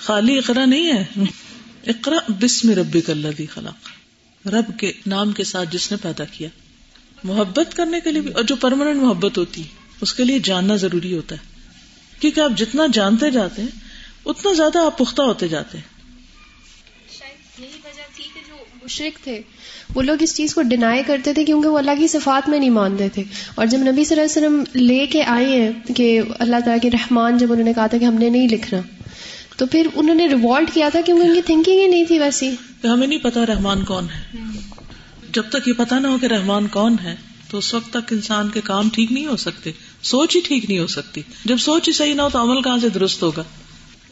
خالی 0.00 0.38
اقرا 0.38 0.64
نہیں 0.64 0.92
ہے۔ 0.92 1.04
اقرا 1.86 2.32
بسم 2.40 2.70
ربی 2.70 3.00
کلزی 3.00 3.46
خلق۔ 3.46 3.95
رب 4.46 4.78
کے 4.78 4.92
نام 5.06 5.32
کے 5.32 5.44
ساتھ 5.44 5.68
جس 5.72 5.90
نے 5.90 5.96
پیدا 6.02 6.24
کیا، 6.24 6.48
محبت 7.24 7.76
کرنے 7.76 8.00
کے 8.00 8.12
لیے 8.12 8.20
بھی، 8.20 8.30
اور 8.30 8.42
جو 8.42 8.56
پرماننٹ 8.56 9.02
محبت 9.02 9.38
ہوتی 9.38 9.62
ہے 9.62 9.68
اس 10.00 10.14
کے 10.14 10.24
لیے 10.24 10.38
جاننا 10.38 10.76
ضروری 10.76 11.16
ہوتا 11.16 11.34
ہے۔ 11.34 11.60
کیونکہ 12.20 12.40
آپ 12.40 12.50
جتنا 12.56 12.82
جانتے 12.92 13.30
جاتے 13.30 13.62
ہیں، 13.62 13.68
اتنا 14.24 14.52
زیادہ 14.52 14.78
آپ 14.78 14.98
پختہ 14.98 15.22
ہوتے 15.22 15.48
جاتے 15.48 15.78
ہیں۔ 15.78 15.96
یہی 17.58 17.68
وجہ 17.84 18.02
تھی 18.16 18.24
کہ 18.34 18.40
جو 18.48 18.54
مشرق 18.84 19.24
تھے، 19.24 19.40
وہ 19.94 20.02
لوگ 20.02 20.16
اس 20.20 20.36
چیز 20.36 20.54
کو 20.54 20.62
ڈینائی 20.62 21.02
کرتے 21.06 21.34
تھے 21.34 21.44
کیونکہ 21.44 21.68
وہ 21.68 21.78
اللہ 21.78 21.90
کی 21.98 22.08
صفات 22.08 22.48
میں 22.48 22.58
نہیں 22.58 22.70
مانتے 22.70 23.08
تھے۔ 23.08 23.22
اور 23.54 23.66
جب 23.66 23.78
نبی 23.78 24.04
صلی 24.04 24.20
اللہ 24.20 24.46
علیہ 24.46 24.48
وسلم 24.48 24.84
لے 24.86 25.06
کے 25.06 25.22
آئے 25.22 25.46
ہیں 25.46 25.94
کہ 25.96 26.20
اللہ 26.38 26.56
تعالیٰ 26.56 26.78
کے 26.82 26.90
رحمان، 26.90 27.38
جب 27.38 27.52
انہوں 27.52 27.64
نے 27.64 27.72
کہا 27.72 27.86
تھا 27.86 27.98
کہ 27.98 28.04
ہم 28.04 28.14
نے 28.14 28.28
نہیں 28.30 28.48
لکھنا 28.48 28.80
تو 29.56 29.66
پھر 29.66 29.86
انہوں 29.94 30.14
نے 30.14 30.26
ریوالٹ 30.26 30.70
کیا 30.74 30.88
تھا 30.88 31.00
کیونکہ 31.00 31.26
ان 31.26 31.34
کی 31.34 31.42
تھنکنگ 31.42 31.80
ہی 31.80 31.86
نہیں 31.86 32.04
تھی 32.04 32.18
ویسی۔ 32.18 32.50
ہمیں 32.84 33.06
نہیں 33.06 33.18
پتا 33.18 33.46
رحمان 33.46 33.84
کون 33.84 34.04
ہے۔ 34.04 34.36
جب 35.32 35.42
تک 35.48 35.68
یہ 35.68 35.72
پتا 35.72 35.98
نہ 35.98 36.06
ہو 36.06 36.18
کہ 36.18 36.26
رحمان 36.26 36.66
کون 36.66 36.96
ہے، 37.02 37.16
تو 37.50 37.58
اس 37.58 37.74
وقت 37.74 37.90
تک 37.90 38.12
انسان 38.12 38.48
کے 38.48 38.60
کام 38.60 38.88
ٹھیک 38.92 39.12
نہیں 39.12 39.26
ہو 39.26 39.36
سکتے، 39.36 39.70
سوچ 40.02 40.36
ہی 40.36 40.40
ٹھیک 40.40 40.64
نہیں 40.68 40.78
ہو 40.78 40.86
سکتی۔ 40.86 41.22
جب 41.44 41.56
سوچ 41.56 41.88
ہی 41.88 41.92
صحیح 41.92 42.14
نہ 42.14 42.22
ہو 42.22 42.28
تو 42.28 42.42
عمل 42.42 42.62
کہاں 42.62 42.78
سے 42.78 42.88
درست 42.88 43.22
ہوگا؟ 43.22 43.42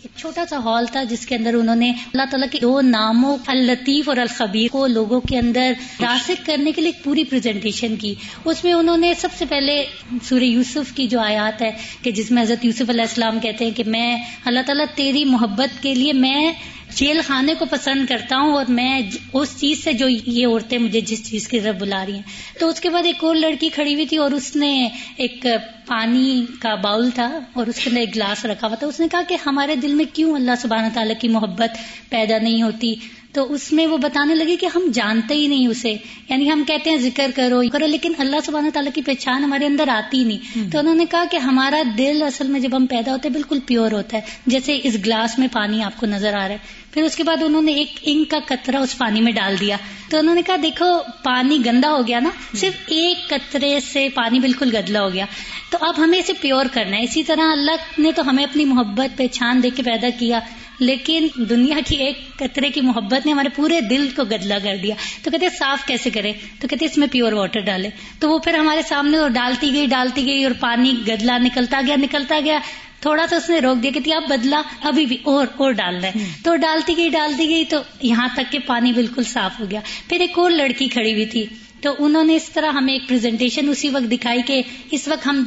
ایک 0.04 0.18
چھوٹا 0.18 0.44
سا 0.50 0.58
ہال 0.58 0.86
تھا 0.86 1.02
جس 1.02 1.26
کے 1.26 1.34
اندر 1.34 1.54
انہوں 1.54 1.76
نے 1.76 1.90
اللہ 1.90 2.22
تعالیٰ 2.30 2.48
کے 2.50 2.58
دو 2.62 2.80
ناموں 2.80 3.36
الطیف 3.46 4.08
اور 4.08 4.16
الخبیر 4.16 4.68
کو 4.72 4.86
لوگوں 4.86 5.20
کے 5.20 5.38
اندر 5.38 5.72
راسک 6.02 6.46
کرنے 6.46 6.72
کے 6.72 6.80
لیے 6.80 6.90
ایک 6.90 7.04
پوری 7.04 7.24
پریزنٹیشن 7.24 7.96
کی۔ 7.96 8.14
اس 8.44 8.64
میں 8.64 8.72
انہوں 8.72 8.96
نے 8.96 9.12
سب 9.20 9.28
سے 9.38 9.44
پہلے 9.48 9.84
سورہ 10.22 10.42
یوسف 10.42 10.92
کی 10.94 11.06
جو 11.06 11.20
آیات 11.20 11.62
ہے 11.62 11.70
کہ 12.02 12.10
جس 12.10 12.30
میں 12.30 12.42
حضرت 12.42 12.64
یوسف 12.64 12.90
علیہ 12.90 13.02
السلام 13.02 13.38
کہتے 13.38 13.64
ہیں 13.64 13.72
کہ 13.72 13.84
میں، 13.86 14.16
اللہ 14.44 14.60
تعالیٰ 14.66 14.86
تیری 14.94 15.24
محبت 15.24 15.82
کے 15.82 15.94
لیے 15.94 16.12
میں 16.12 16.52
جیل 16.94 17.20
خانے 17.26 17.54
کو 17.58 17.64
پسند 17.70 18.06
کرتا 18.06 18.36
ہوں 18.38 18.52
اور 18.52 18.64
میں 18.68 19.00
اس 19.32 19.60
چیز 19.60 19.84
سے 19.84 19.92
جو 19.92 20.08
یہ 20.08 20.46
عورتیں 20.46 20.78
مجھے 20.78 21.00
جس 21.00 21.30
چیز 21.30 21.48
کی 21.48 21.60
طرف 21.60 21.74
بلا 21.74 22.04
رہی 22.06 22.14
ہیں۔ 22.14 22.22
تو 22.60 22.68
اس 22.68 22.80
کے 22.80 22.90
بعد 22.90 23.06
ایک 23.06 23.24
اور 23.24 23.34
لڑکی 23.34 23.68
کھڑی 23.68 23.94
ہوئی 23.94 24.06
تھی 24.06 24.16
اور 24.16 24.30
اس 24.30 24.56
نے 24.56 24.88
ایک 25.16 25.46
پانی 25.86 26.44
کا 26.60 26.74
باؤل 26.74 27.10
تھا 27.10 27.38
اور 27.52 27.66
اس 27.66 27.76
کے 27.76 27.90
اندر 27.90 28.00
ایک 28.00 28.14
گلاس 28.14 28.44
رکھا 28.44 28.66
ہوا 28.66 28.76
تھا۔ 28.76 28.86
اس 28.86 29.00
نے 29.00 29.06
کہا 29.10 29.22
کہ 29.28 29.36
ہمارے 29.46 29.76
دل 29.76 29.94
میں 29.94 30.04
کیوں 30.12 30.34
اللہ 30.34 30.50
سبحانہ 30.62 30.86
تعالیٰ 30.94 31.20
کی 31.20 31.28
محبت 31.28 31.78
پیدا 32.10 32.38
نہیں 32.38 32.62
ہوتی؟ 32.62 32.94
تو 33.34 33.52
اس 33.52 33.72
میں 33.72 33.86
وہ 33.86 33.96
بتانے 33.96 34.34
لگے 34.34 34.56
کہ 34.56 34.66
ہم 34.66 34.90
جانتے 34.94 35.34
ہی 35.34 35.46
نہیں 35.46 35.66
اسے۔ 35.66 35.96
یعنی 36.28 36.52
ہم 36.52 36.64
کہتے 36.66 36.90
ہیں 36.90 36.96
ذکر 36.96 37.30
کرو 37.34 37.62
کرو 37.72 37.86
لیکن 37.86 38.12
اللہ 38.18 38.36
سبحانہ 38.44 38.70
تعالیٰ 38.70 38.92
کی 38.94 39.02
پہچان 39.02 39.44
ہمارے 39.44 39.66
اندر 39.66 39.88
آتی 39.88 40.24
نہیں۔ 40.24 40.70
تو 40.72 40.78
انہوں 40.78 40.94
نے 40.94 41.04
کہا 41.10 41.24
کہ 41.30 41.36
ہمارا 41.36 41.82
دل 41.98 42.22
اصل 42.22 42.46
میں 42.46 42.60
جب 42.60 42.76
ہم 42.76 42.86
پیدا 42.86 43.12
ہوتے 43.12 43.28
ہیں 43.28 43.32
بالکل 43.32 43.58
پیور 43.66 43.92
ہوتا 43.92 44.16
ہے 44.16 44.22
جیسے 44.46 44.80
اس 44.82 44.94
گلاس 45.06 45.38
میں 45.38 45.48
پانی 45.52 45.82
آپ 45.82 46.00
کو 46.00 46.06
نظر 46.06 46.28
آ 46.28 46.48
رہا 46.48 46.54
ہے۔ 46.54 46.56
پھر 46.90 47.02
اس 47.02 47.16
کے 47.16 47.22
بعد 47.22 47.42
انہوں 47.42 47.62
نے 47.62 47.72
ایک 47.72 47.90
انک 48.02 48.30
کا 48.30 48.38
قطرہ 48.48 48.76
اس 48.76 48.98
پانی 48.98 49.20
میں 49.20 49.32
ڈال 49.32 49.56
دیا۔ 49.60 49.76
تو 50.10 50.18
انہوں 50.18 50.34
نے 50.34 50.42
کہا 50.42 50.56
دیکھو 50.62 50.98
پانی 51.22 51.58
گندا 51.66 51.90
ہو 51.90 52.06
گیا 52.06 52.20
نا 52.20 52.30
صرف 52.56 52.72
ایک 52.86 53.28
قطرے 53.28 53.78
سے 53.92 54.08
پانی 54.14 54.40
بالکل 54.40 54.76
گدلا 54.76 55.02
ہو 55.02 55.12
گیا۔ 55.12 55.24
تو 55.70 55.78
اب 55.80 55.94
ہمیں 55.98 56.18
اسے 56.18 56.32
پیور 56.40 56.66
کرنا 56.72 56.96
ہے۔ 56.96 57.04
اسی 57.04 57.22
طرح 57.22 57.52
اللہ 57.52 58.00
نے 58.00 58.12
تو 58.12 58.22
ہمیں 58.28 58.44
اپنی 58.44 58.64
محبت 58.64 59.18
پہچان 59.18 59.62
دے 59.62 59.70
کے 59.70 59.82
پیدا 59.82 60.08
کیا۔ 60.18 60.40
لیکن 60.78 61.28
دنیا 61.36 61.76
کی 61.86 61.96
ایک 61.96 62.36
قطرے 62.36 62.70
کی 62.70 62.80
محبت 62.80 63.26
نے 63.26 63.32
ہمارے 63.32 63.48
پورے 63.48 63.80
دل 63.80 64.08
کو 64.16 64.24
گدلا 64.24 64.58
کر 64.62 64.76
دیا۔ 64.82 64.94
تو 65.22 65.30
کہتے 65.30 65.46
صاف 65.58 65.86
کیسے 65.86 66.10
کرے؟ 66.10 66.32
تو 66.60 66.68
کہتے 66.68 66.84
اس 66.84 66.98
میں 66.98 67.06
پیور 67.12 67.32
واٹر 67.32 67.60
ڈالے۔ 67.60 67.88
تو 68.18 68.30
وہ 68.30 68.38
پھر 68.38 68.54
ہمارے 68.54 68.82
سامنے 68.88 69.16
اور 69.16 69.28
ڈالتی 69.28 69.74
گئی 69.74 69.86
ڈالتی 69.86 70.26
گئی 70.26 70.44
اور 70.44 70.52
پانی 70.60 70.92
گدلا 71.08 71.38
نکلتا 71.38 71.80
گیا 71.86 71.96
نکلتا 71.96 72.40
گیا۔ 72.44 72.58
تھوڑا 73.00 73.26
سا 73.30 73.36
اس 73.36 73.50
نے 73.50 73.58
روک 73.58 73.82
دیا 73.82 73.90
کہ 74.04 74.14
اب 74.14 74.22
بدلا 74.28 74.62
ابھی 74.82 75.06
بھی 75.06 75.16
اور 75.22 75.46
اور 75.56 75.72
ڈال 75.72 75.96
رہا 75.96 76.08
ہے 76.08 76.28
تو 76.44 76.56
ڈالتی 76.56 76.96
گئی 76.96 77.08
ڈالتی 77.08 77.48
گئی 77.48 77.64
تو 77.64 77.76
یہاں 78.02 78.28
تک 78.36 78.52
کہ 78.52 78.58
پانی 78.66 78.92
بالکل 78.92 79.22
صاف 79.24 79.60
ہو 79.60 79.64
گیا۔ 79.70 79.80
پھر 80.08 80.20
ایک 80.20 80.38
اور 80.38 80.50
لڑکی 80.50 80.88
کھڑی 80.88 81.12
ہوئی 81.12 81.26
تھی۔ 81.26 81.46
تو 81.80 81.94
انہوں 81.98 82.24
نے 82.24 82.36
اس 82.36 82.50
طرح 82.50 82.70
ہمیں 82.70 82.92
ایک 82.92 83.08
پریزنٹیشن 83.08 83.68
اسی 83.68 83.88
وقت 83.88 84.10
دکھائی 84.10 84.42
کہ 84.46 84.62
اس 84.90 85.08
وقت 85.08 85.26
ہم 85.26 85.44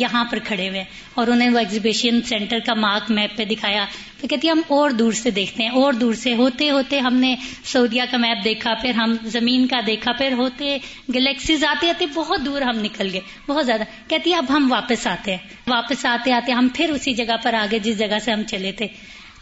یہاں 0.00 0.24
پر 0.24 0.38
کھڑے 0.38 0.68
ہوئے 0.68 0.84
اور 1.14 1.26
انہیں 1.26 1.50
وہ 1.50 1.58
ایگزیبیشن 1.58 2.22
سینٹر 2.22 2.58
کا 2.66 2.74
مارک 2.74 3.10
میپ 3.10 3.36
پہ 3.36 3.44
دکھایا۔ 3.44 3.84
پھر 4.20 4.28
کہتی 4.28 4.50
ہم 4.50 4.60
اور 4.68 4.90
دور 4.90 5.12
سے 5.12 5.30
دیکھتے 5.30 5.62
ہیں، 5.62 5.70
اور 5.70 5.92
دور 5.92 6.14
سے 6.14 6.34
ہوتے 6.34 6.70
ہوتے 6.70 6.98
ہم 6.98 7.14
نے 7.14 7.34
سعودیہ 7.64 8.02
کا 8.10 8.16
میپ 8.16 8.44
دیکھا، 8.44 8.74
پھر 8.74 8.90
ہم 8.90 9.16
زمین 9.24 9.66
کا 9.66 9.80
دیکھا، 9.86 10.12
پھر 10.12 10.32
ہوتے 10.32 10.76
گلیکسیز 11.14 11.64
آتے 11.64 11.90
آتے 11.90 12.06
بہت 12.14 12.40
دور 12.46 12.62
ہم 12.62 12.78
نکل 12.80 13.08
گئے، 13.12 13.20
بہت 13.48 13.66
زیادہ۔ 13.66 13.82
کہتی 14.08 14.34
اب 14.34 14.44
ہم 14.50 14.72
واپس 14.72 15.06
آتے 15.06 15.30
ہیں۔ 15.30 15.38
واپس 15.66 16.06
آتے 16.06 16.32
آتے 16.32 16.52
ہم 16.52 16.68
پھر 16.74 16.90
اسی 16.90 17.12
جگہ 17.12 17.36
پر 17.42 17.54
آگے 17.54 17.78
جس 17.78 17.98
جگہ 17.98 18.18
سے 18.24 18.32
ہم 18.32 18.42
چلے 18.42 18.72
تھے۔ 18.72 18.86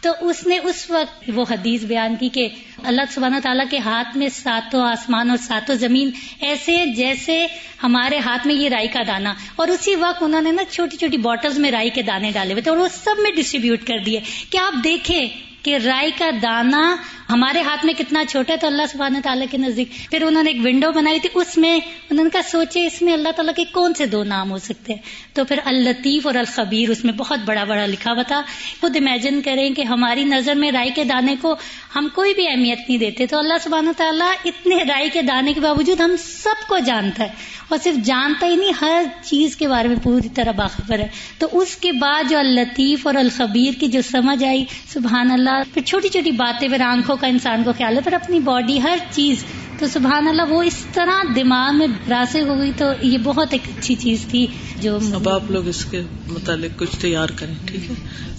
تو 0.01 0.13
اس 0.21 0.47
نے 0.47 0.57
اس 0.63 0.89
وقت 0.89 1.29
وہ 1.35 1.45
حدیث 1.51 1.83
بیان 1.83 2.15
کی 2.15 2.29
کہ 2.29 2.49
اللہ 2.83 3.01
سبحانہ 3.11 3.35
تعالیٰ 3.43 3.65
کے 3.69 3.77
ہاتھ 3.77 4.17
میں 4.17 4.29
ساتوں 4.29 4.81
آسمان 4.81 5.29
اور 5.29 5.37
ساتوں 5.37 5.75
زمین 5.75 6.11
ایسے 6.41 6.93
جیسے 6.95 7.47
ہمارے 7.83 8.17
ہاتھ 8.17 8.47
میں 8.47 8.55
یہ 8.55 8.69
رائی 8.69 8.87
کا 8.87 8.99
دانا۔ 9.07 9.33
اور 9.55 9.67
اسی 9.67 9.95
وقت 9.95 10.23
انہوں 10.23 10.41
نے 10.41 10.51
نا 10.51 10.61
چھوٹی 10.69 10.97
چھوٹی 10.97 11.17
بوٹلز 11.17 11.59
میں 11.59 11.71
رائی 11.71 11.89
کے 11.89 12.01
دانے 12.01 12.31
ڈالے 12.33 12.53
ہوئے 12.53 12.61
تھے 12.61 12.71
اور 12.71 12.77
وہ 12.77 12.87
سب 12.87 13.21
میں 13.21 13.31
ڈسٹریبیوٹ 13.31 13.79
کر 13.87 13.97
دیے۔ 14.05 14.19
کہ 14.49 14.57
آپ 14.57 14.83
دیکھیں 14.83 15.27
کہ 15.63 15.77
رائی 15.77 16.11
کا 16.17 16.29
دانا 16.41 16.95
ہمارے 17.31 17.61
ہاتھ 17.61 17.85
میں 17.85 17.93
کتنا 17.93 18.23
چھوٹا 18.29 18.53
ہے 18.53 18.57
تو 18.57 18.67
اللہ 18.67 18.81
سبحانہ 18.91 19.17
تعالیٰ 19.23 19.45
کے 19.51 19.57
نزدیک۔ 19.57 19.89
پھر 20.09 20.21
انہوں 20.21 20.43
نے 20.43 20.51
ایک 20.51 20.61
ونڈو 20.65 20.91
بنائی 20.91 21.19
تھی، 21.19 21.29
اس 21.33 21.57
میں 21.57 21.79
انہوں 22.09 22.23
نے 22.23 22.29
کہا 22.29 22.41
سوچے 22.51 22.85
اس 22.85 23.01
میں 23.01 23.13
اللہ 23.13 23.29
تعالیٰ 23.29 23.53
کے 23.53 23.63
کون 23.71 23.93
سے 23.93 24.05
دو 24.05 24.23
نام 24.23 24.51
ہو 24.51 24.57
سکتے 24.57 24.93
ہیں؟ 24.93 25.01
تو 25.33 25.45
پھر 25.45 25.59
الطیف 25.65 26.27
اور 26.27 26.35
الخبیر، 26.35 26.89
اس 26.89 27.05
میں 27.05 27.13
بہت 27.13 27.39
بڑا 27.45 27.63
بڑا 27.63 27.85
لکھا 27.85 28.11
ہوا 28.11 28.21
تھا۔ 28.21 28.41
خود 28.81 28.95
امیجن 28.95 29.41
کریں 29.41 29.69
کہ 29.69 29.81
ہماری 29.81 30.23
نظر 30.23 30.55
میں 30.55 30.71
رائی 30.71 30.89
کے 30.95 31.03
دانے 31.03 31.35
کو 31.41 31.55
ہم 31.95 32.07
کوئی 32.15 32.33
بھی 32.33 32.47
اہمیت 32.47 32.79
نہیں 32.87 32.97
دیتے۔ 32.97 33.25
تو 33.25 33.39
اللہ 33.39 33.53
سبحانہ 33.63 33.89
تعالیٰ 33.97 34.31
اتنے 34.45 34.75
رائی 34.75 35.09
کے 35.09 35.21
دانے 35.21 35.53
کے 35.53 35.59
باوجود 35.59 35.99
ہم 35.99 36.15
سب 36.19 36.67
کو 36.67 36.77
جانتا 36.79 37.23
ہے۔ 37.23 37.29
اور 37.67 37.79
صرف 37.83 37.95
جانتا 37.95 38.47
ہی 38.47 38.55
نہیں، 38.55 38.71
ہر 38.81 39.03
چیز 39.23 39.55
کے 39.57 39.67
بارے 39.67 39.87
میں 39.87 39.95
پوری 40.03 40.29
طرح 40.29 40.51
باخبر 40.51 40.99
ہے۔ 40.99 41.07
تو 41.37 41.47
اس 41.51 41.75
کے 41.75 41.91
بعد 41.91 42.23
جو 42.29 42.37
الطیف 42.37 43.07
اور 43.07 43.15
الخبیر 43.15 43.79
کی 43.79 43.87
جو 43.87 44.01
سمجھ 44.01 44.43
آئی، 44.43 44.65
سبحان 44.93 45.31
اللہ۔ 45.31 45.61
پھر 45.73 45.81
چھوٹی 45.81 46.09
چھوٹی 46.09 46.31
باتیں 46.31 46.67
پھر 46.67 46.81
آنکھوں 46.81 47.17
کا 47.21 47.27
انسان 47.27 47.63
کو 47.63 47.71
خیال 47.77 47.95
ہے 47.95 48.01
پھر 48.01 48.13
اپنی 48.13 48.39
باڈی 48.39 48.81
ہر 48.81 48.97
چیز 49.11 49.45
تو 49.79 49.87
سبحان 49.87 50.27
اللہ 50.27 50.41
وہ 50.49 50.63
اس 50.63 50.85
طرح 50.93 51.23
دماغ 51.35 51.77
میں 51.77 51.87
راسک 52.09 52.37
ہو 52.47 52.57
گئی 52.57 52.71
تو 52.77 52.85
یہ 53.01 53.17
بہت 53.17 53.47
ایک 53.51 53.61
اچھی 53.77 53.95
چیز 53.95 54.25
تھی 54.29 54.47
جو 54.81 54.97
اب 55.13 55.29
آپ 55.29 55.51
لوگ 55.51 55.67
اس 55.67 55.85
کے 55.85 56.01
متعلق 56.27 56.79
کچھ 56.79 56.95
تیار 56.99 57.29
کریں 57.35 57.53
ٹھیک 57.65 57.89
ہے؟ 57.89 57.95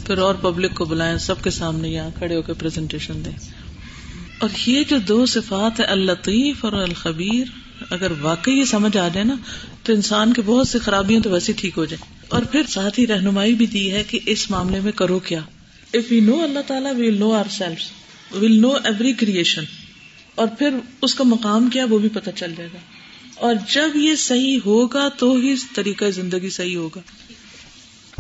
پھر 0.06 0.18
اور 0.18 0.34
پبلک 0.34 0.74
کو 0.74 0.84
بلائیں 0.84 1.18
سب 1.18 1.44
کے 1.44 1.50
سامنے 1.50 1.88
یہاں 1.88 2.10
کھڑے 2.18 2.36
ہو 2.36 2.42
کے 2.42 2.52
پریزنٹیشن 2.52 3.24
دیں۔ 3.24 3.32
اور 4.38 4.48
یہ 4.66 4.84
جو 4.88 4.98
دو 4.98 5.26
صفات 5.26 5.80
ہے 5.80 5.84
الطیف 5.84 6.64
اور 6.64 6.72
الخبیر 6.72 7.46
اگر 7.90 8.12
واقعی 8.20 8.58
یہ 8.58 8.64
سمجھ 8.64 8.96
آ 8.96 9.08
جائے 9.08 9.26
نا 9.26 9.34
تو 9.82 9.92
انسان 9.92 10.32
کے 10.32 10.42
بہت 10.46 10.68
سی 10.68 10.78
خرابیاں 10.78 11.20
تو 11.20 11.30
ویسے 11.30 11.52
ٹھیک 11.52 11.78
ہو 11.78 11.84
جائیں۔ 11.84 12.14
اور 12.28 12.42
پھر 12.42 12.62
ساتھ 12.68 13.00
ہی 13.00 13.06
رہنمائی 13.06 13.54
بھی 13.54 13.66
دی 13.66 13.92
ہے 13.92 14.04
کہ 14.04 14.18
اس 14.26 14.50
معاملے 14.50 14.80
میں 14.80 14.92
کرو 14.92 15.18
کیا۔ 15.18 15.40
اف 15.94 16.12
یو 16.12 16.22
نو 16.22 16.42
اللہ 16.44 16.58
تعالیٰ 16.66 16.94
well 16.94 17.18
know 17.18 17.32
our 17.32 17.44
self 17.50 17.78
will 18.34 18.60
know 18.60 18.68
every 18.68 19.12
creation 19.12 19.64
اور 20.34 20.48
پھر 20.58 20.74
اس 21.02 21.14
کا 21.14 21.24
مقام 21.24 21.70
کیا 21.70 21.84
وہ 21.90 21.98
بھی 21.98 22.08
پتہ 22.08 22.30
چل 22.36 22.52
جائے 22.56 22.70
گا۔ 22.74 22.78
اور 23.34 23.54
جب 23.70 23.88
یہ 23.94 24.14
صحیح 24.14 24.58
ہوگا 24.66 25.08
تو 25.08 25.34
ہی 25.34 25.54
طریقہ 25.74 26.04
زندگی 26.04 26.50
صحیح 26.50 26.76
ہوگا۔ 26.76 27.00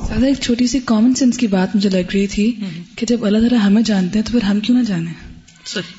زیادہ 0.06 0.26
ایک 0.26 0.40
چھوٹی 0.40 0.66
سی 0.66 0.80
کامن 0.80 1.14
سینس 1.14 1.38
کی 1.38 1.46
بات 1.46 1.76
مجھے 1.76 1.90
لگ 1.90 2.10
رہی 2.14 2.26
تھی 2.26 2.56
کہ 2.96 3.06
جب 3.06 3.24
اللہ 3.24 3.38
تعالیٰ 3.38 3.66
ہمیں 3.66 3.82
جانتے 3.82 4.18
ہیں 4.18 4.26
تو 4.26 4.32
پھر 4.32 4.42
ہم 4.42 4.60
کیوں 4.60 4.78
نہ 4.78 4.82
جانے 4.82 5.12
صحیح۔ 5.66 5.96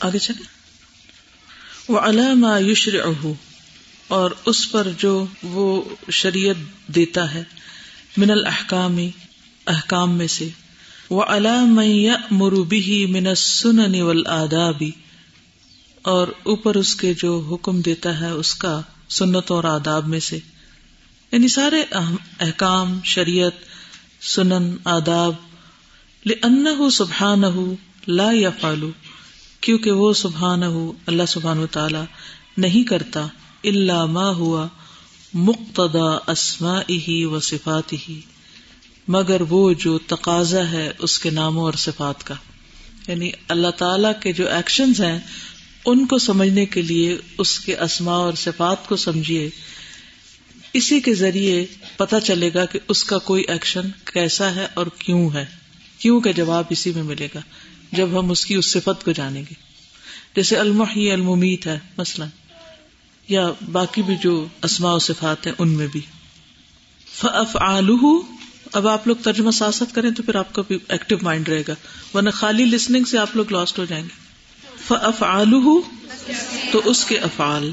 آگے 0.00 0.18
چلے 0.18 0.42
وہ 1.88 1.98
علامہ 1.98 2.62
یوشر 2.62 2.96
اور 4.08 4.30
اس 4.44 4.72
پر 4.72 4.88
جو 4.98 5.26
وہ 5.42 5.82
شریعت 6.10 6.88
دیتا 6.94 7.34
ہے۔ 7.34 7.44
من 8.16 8.30
الحکامی 8.30 9.10
احکام 9.66 10.18
میں 10.18 10.26
سے۔ 10.26 10.48
وہ 11.10 11.22
علام 11.22 11.80
مروبی 12.30 13.06
من 13.06 13.34
سن 13.34 14.00
ول 14.00 14.22
آدابی 14.26 14.90
اور 16.02 16.28
اوپر 16.42 16.74
اس 16.74 16.94
کے 16.94 17.14
جو 17.14 17.48
حکم 17.50 17.80
دیتا 17.80 18.20
ہے 18.20 18.30
اس 18.30 18.54
کا 18.54 18.80
سنت 19.08 19.50
اور 19.50 19.64
آداب 19.64 20.08
میں 20.08 20.20
سے۔ 20.20 20.38
یعنی 21.32 21.48
سارے 21.48 21.82
احکام، 22.40 22.98
شریعت، 23.04 23.52
سنن، 24.22 24.76
آداب 24.84 25.34
سبحان 26.92 27.42
لا 28.06 28.28
یا 28.32 28.50
فالو 28.60 28.90
کیونکہ 29.60 29.92
وہ 29.92 30.12
سبحان 30.12 30.62
اللہ 30.62 31.26
سبحان 31.28 31.64
تعالی 31.70 32.04
نہیں 32.56 32.84
کرتا 32.84 33.26
اللہ 33.64 34.04
ما 34.06 34.30
ہوا 34.30 34.66
مقتدا 35.34 36.16
اسما 36.26 36.80
ہی 36.90 37.24
و 37.24 37.40
صفات 37.40 37.92
ہی 37.92 38.20
مگر 39.08 39.40
وہ 39.40 39.72
جو 39.72 39.98
تقاضا 39.98 40.70
ہے 40.70 40.90
اس 40.98 41.18
کے 41.18 41.30
ناموں 41.30 41.62
اور 41.62 41.72
صفات 41.72 42.26
کا۔ 42.26 42.34
یعنی 43.08 43.30
اللہ 43.48 43.68
تعالی 43.68 44.08
کے 44.22 44.32
جو 44.32 44.48
ایکشن 44.48 44.90
ہیں، 44.98 45.18
ان 45.84 46.06
کو 46.06 46.18
سمجھنے 46.18 46.66
کے 46.66 46.82
لیے 46.82 47.18
اس 47.38 47.60
کے 47.60 47.76
اسما 47.76 48.12
اور 48.12 48.32
صفات 48.32 48.88
کو 48.88 48.96
سمجھیے۔ 48.96 49.50
اسی 50.72 51.00
کے 51.00 51.14
ذریعے 51.14 51.66
پتا 51.96 52.20
چلے 52.20 52.50
گا 52.54 52.64
کہ 52.64 52.78
اس 52.88 53.04
کا 53.04 53.18
کوئی 53.18 53.44
ایکشن 53.48 53.90
کیسا 54.04 54.54
ہے 54.54 54.66
اور 54.74 54.86
کیوں 54.98 55.30
ہے۔ 55.34 55.46
کیوں 55.98 56.20
کا 56.20 56.30
جواب 56.30 56.64
اسی 56.70 56.92
میں 56.92 57.02
ملے 57.02 57.28
گا، 57.34 57.40
جب 57.92 58.08
ہم 58.18 58.30
اس 58.30 58.46
کی 58.46 58.54
اس 58.54 58.72
صفت 58.72 59.04
کو 59.04 59.12
جانیں 59.12 59.42
گے۔ 59.42 59.54
جیسے 60.36 60.56
المحی 60.56 61.12
الممیت 61.12 61.66
ہے 61.66 61.78
مثلاً، 61.98 62.28
یا 63.28 63.50
باقی 63.72 64.02
بھی 64.02 64.16
جو 64.22 64.46
اسماء 64.62 64.92
و 64.92 64.98
صفات 64.98 65.46
ہیں 65.46 65.54
ان 65.58 65.68
میں 65.68 65.86
بھی۔ 65.86 66.00
فف 67.14 67.56
اب 68.72 68.88
آپ 68.88 69.06
لوگ 69.06 69.16
ترجمہ 69.16 69.50
ساست 69.50 69.94
کریں 69.94 70.10
تو 70.10 70.22
پھر 70.22 70.34
آپ 70.34 70.52
کا 70.52 70.62
بھی 70.68 70.78
ایکٹیو 70.88 71.18
مائنڈ 71.22 71.48
رہے 71.48 71.62
گا، 71.68 71.74
ورنہ 72.14 72.30
خالی 72.30 72.64
لسننگ 72.64 73.04
سے 73.04 73.18
آپ 73.18 73.36
لوگ 73.36 73.52
لاسٹ 73.52 73.78
ہو 73.78 73.84
جائیں 73.84 74.04
گے۔ 74.04 74.28
فف 74.86 75.24
تو 76.72 76.82
اس 76.84 77.04
کے 77.04 77.18
افعال 77.18 77.70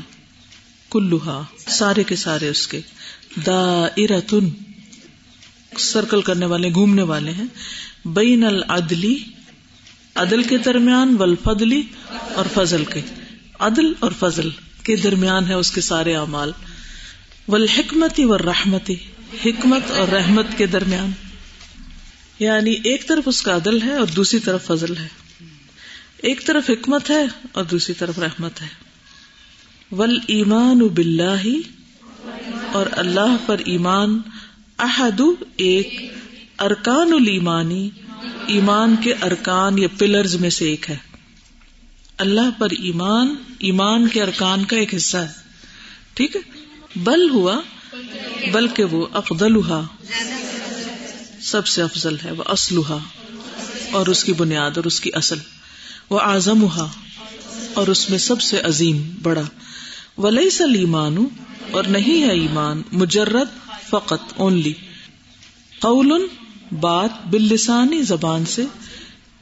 کلوہا 0.91 1.43
سارے 1.58 2.03
کے 2.03 2.15
سارے 2.15 2.49
اس 2.49 2.67
کے۔ 2.67 2.81
دا 3.45 3.88
ارتن 3.97 4.49
سرکل 5.77 6.21
کرنے 6.21 6.45
والے، 6.45 6.73
گھومنے 6.73 7.01
والے 7.01 7.31
ہیں۔ 7.31 7.45
بین 8.05 8.43
العدلی 8.43 9.23
عدل 10.15 10.43
کے 10.43 10.58
درمیان 10.58 11.15
ولفدلی 11.19 11.84
اور 12.10 12.45
فضل 12.53 12.86
کے۔ 12.86 13.01
عدل 13.60 13.93
اور 13.99 14.12
فضل 14.19 14.49
کے 14.84 14.95
درمیان 14.95 15.47
ہے 15.47 15.53
اس 15.53 15.71
کے 15.71 15.81
سارے 15.81 16.15
اعمال۔ 16.15 16.51
والحکمتی 17.47 18.25
والرحمتی 18.25 18.95
حکمت 19.45 19.91
اور 19.91 20.07
رحمت 20.07 20.45
کے 20.57 20.65
درمیان۔ 20.65 21.11
یعنی 22.39 22.71
ایک 22.83 23.07
طرف 23.07 23.23
اس 23.25 23.41
کا 23.41 23.55
عدل 23.55 23.81
ہے 23.81 23.93
اور 23.93 24.07
دوسری 24.07 24.39
طرف 24.39 24.65
فضل 24.65 24.97
ہے۔ 24.97 25.07
ایک 26.17 26.45
طرف 26.45 26.69
حکمت 26.69 27.09
ہے 27.09 27.25
اور 27.51 27.63
دوسری 27.63 27.93
طرف 27.93 28.19
رحمت 28.19 28.61
ہے۔ 28.61 28.67
ول 29.91 30.19
ایمان 30.27 30.79
بلّہ 30.79 31.45
اور 32.73 32.85
اللہ 32.91 33.35
پر 33.45 33.57
ایمان، 33.65 34.21
احد 34.79 35.21
ایک، 35.57 36.13
ارکان 36.59 37.13
المانی 37.13 37.89
ایمان 38.47 38.95
کے 39.03 39.13
ارکان 39.13 39.79
یا 39.79 39.88
پلرز 39.97 40.35
میں 40.35 40.49
سے 40.49 40.65
ایک 40.65 40.89
ہے۔ 40.89 40.97
اللہ 42.17 42.59
پر 42.59 42.67
ایمان 42.71 43.35
ایمان 43.59 44.07
کے 44.07 44.23
ارکان 44.23 44.65
کا 44.65 44.77
ایک 44.77 44.95
حصہ 44.95 45.17
ہے۔ 45.17 45.31
ٹھیک 46.13 46.35
ہے؟ 46.35 46.41
بل 46.95 47.29
ہوا 47.29 47.61
بلکہ 48.51 48.84
وہ 48.84 49.08
افضل 49.13 49.53
سب 51.41 51.67
سے 51.67 51.81
افضل 51.81 52.15
ہے، 52.25 52.31
وہ 52.31 52.43
اسلحہ 52.47 52.97
اور 53.91 54.08
اس 54.08 54.23
کی 54.23 54.34
بنیاد 54.34 54.71
اور 54.75 54.86
اس 54.86 54.99
کی 54.99 55.10
اصل، 55.13 55.38
وہ 56.10 56.19
اعظم 56.19 56.65
اور 57.73 57.88
اس 57.88 58.10
میں 58.10 58.17
سب 58.17 58.41
سے 58.41 58.60
عظیم، 58.60 59.10
بڑا۔ 59.21 59.41
ولی 60.17 60.49
سل 60.49 60.75
ایمان 60.75 61.17
اور 61.71 61.84
نہیں 61.84 62.23
ہے 62.23 62.31
ایمان، 62.31 62.81
مجرد، 62.91 63.47
فقط 63.89 64.21
اونلی 64.36 64.73
قول 65.79 66.27
بات 66.71 67.27
باللسانی 67.27 68.01
زبان 68.01 68.45
سے، 68.45 68.63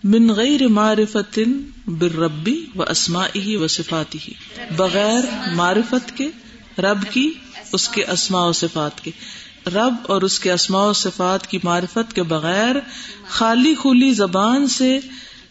من 0.04 0.34
غیر 0.34 0.68
معرفت 0.68 1.40
بالربی 1.88 2.66
و 2.76 2.84
اسمائی 2.84 3.56
و 3.56 3.68
صفاتی 3.68 4.20
بغیر 4.78 5.24
معرفت 5.56 6.18
کے 6.18 6.28
رب 6.78 7.04
کی، 7.12 7.32
اس 7.72 7.90
کے 7.90 8.06
اسماء 8.06 8.46
و 8.46 8.52
صفات 8.52 9.04
کے۔ 9.04 9.12
رب 9.66 9.96
اور 10.04 10.22
اس 10.22 10.40
کے 10.40 10.52
اسماء 10.52 10.86
و 10.86 10.94
صفات 10.94 11.48
کی 11.48 11.60
معرفت 11.64 12.14
کے 12.14 12.24
بغیر 12.24 12.76
خالی 13.28 13.76
خولی 13.76 14.14
زبان 14.14 14.68
سے 14.68 15.00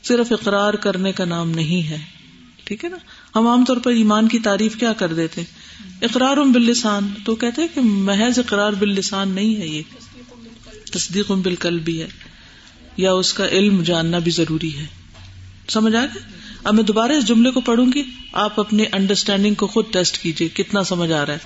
صرف 0.02 0.32
اقرار 0.32 0.74
کرنے 0.74 1.12
کا 1.12 1.24
نام 1.24 1.50
نہیں 1.50 1.88
ہے۔ 1.88 1.98
ٹھیک 2.64 2.84
ہے 2.84 2.90
نا؟ 2.90 2.96
ہم 3.36 3.46
عام 3.46 3.64
طور 3.64 3.76
پر 3.76 3.90
ایمان 3.90 4.28
کی 4.28 4.38
تعریف 4.38 4.76
کیا 4.76 4.92
کر 4.92 5.12
دیتے 5.12 5.42
اقرار 6.02 6.36
باللسان۔ 6.36 7.08
تو 7.24 7.34
کہتے 7.34 7.62
کہ 7.74 7.80
محض 7.80 8.38
اقرار 8.38 8.72
باللسان 8.72 9.28
نہیں 9.28 9.56
ہے 9.56 9.66
یہ۔ 9.66 9.82
تصدیق 10.92 11.30
بالقلب 11.30 11.84
بھی 11.84 12.02
ہے۔ 12.02 12.08
یا 12.96 13.12
اس 13.12 13.34
کا 13.34 13.48
علم 13.48 13.82
جاننا 13.82 14.18
بھی 14.18 14.30
ضروری 14.30 14.78
ہے۔ 14.78 14.84
سمجھ 15.68 15.96
آ 15.96 16.04
گیا؟ 16.04 16.51
اب 16.64 16.74
میں 16.74 16.82
دوبارہ 16.82 17.12
اس 17.12 17.26
جملے 17.26 17.50
کو 17.50 17.60
پڑھوں 17.60 17.86
گی۔ 17.94 18.02
آپ 18.32 18.60
اپنی 18.60 18.84
انڈرسٹینڈنگ 18.92 19.54
کو 19.54 19.66
خود 19.66 19.84
ٹیسٹ 19.92 20.18
کیجیے 20.18 20.48
کتنا 20.48 20.82
سمجھ 20.82 21.12
آ 21.12 21.26
رہا 21.26 21.32
ہے۔ 21.32 21.38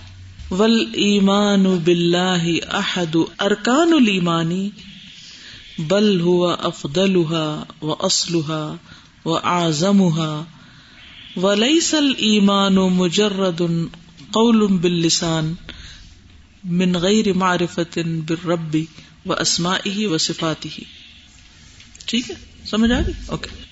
ول 0.50 0.80
ایمان 0.80 1.62
بلّہ 1.62 2.66
احد 2.70 3.16
ارکان 3.38 3.92
المانی 3.92 4.70
بل 5.78 6.20
ہوا 6.20 6.56
افدل 6.62 7.16
و 7.82 7.94
اسلحا 8.00 8.74
و 9.24 9.36
اعظم 9.36 10.02
و 11.36 11.48
ایمان 12.18 12.78
و 12.78 12.88
مجرد 12.88 13.62
قول 14.30 14.66
باللسان 14.66 15.54
من 16.64 16.96
غیر 16.96 17.32
معرفت 17.32 17.98
بالرب 18.28 18.76
و 19.26 19.32
اسمائی 19.32 20.06
و 20.06 20.18
صفاتی 20.18 20.68
ٹھیک 22.06 22.30
ہے؟ 22.30 22.34
سمجھ 22.64 22.92
آ 22.92 23.00
گئی 23.06 23.14
اوکے۔ 23.26 23.65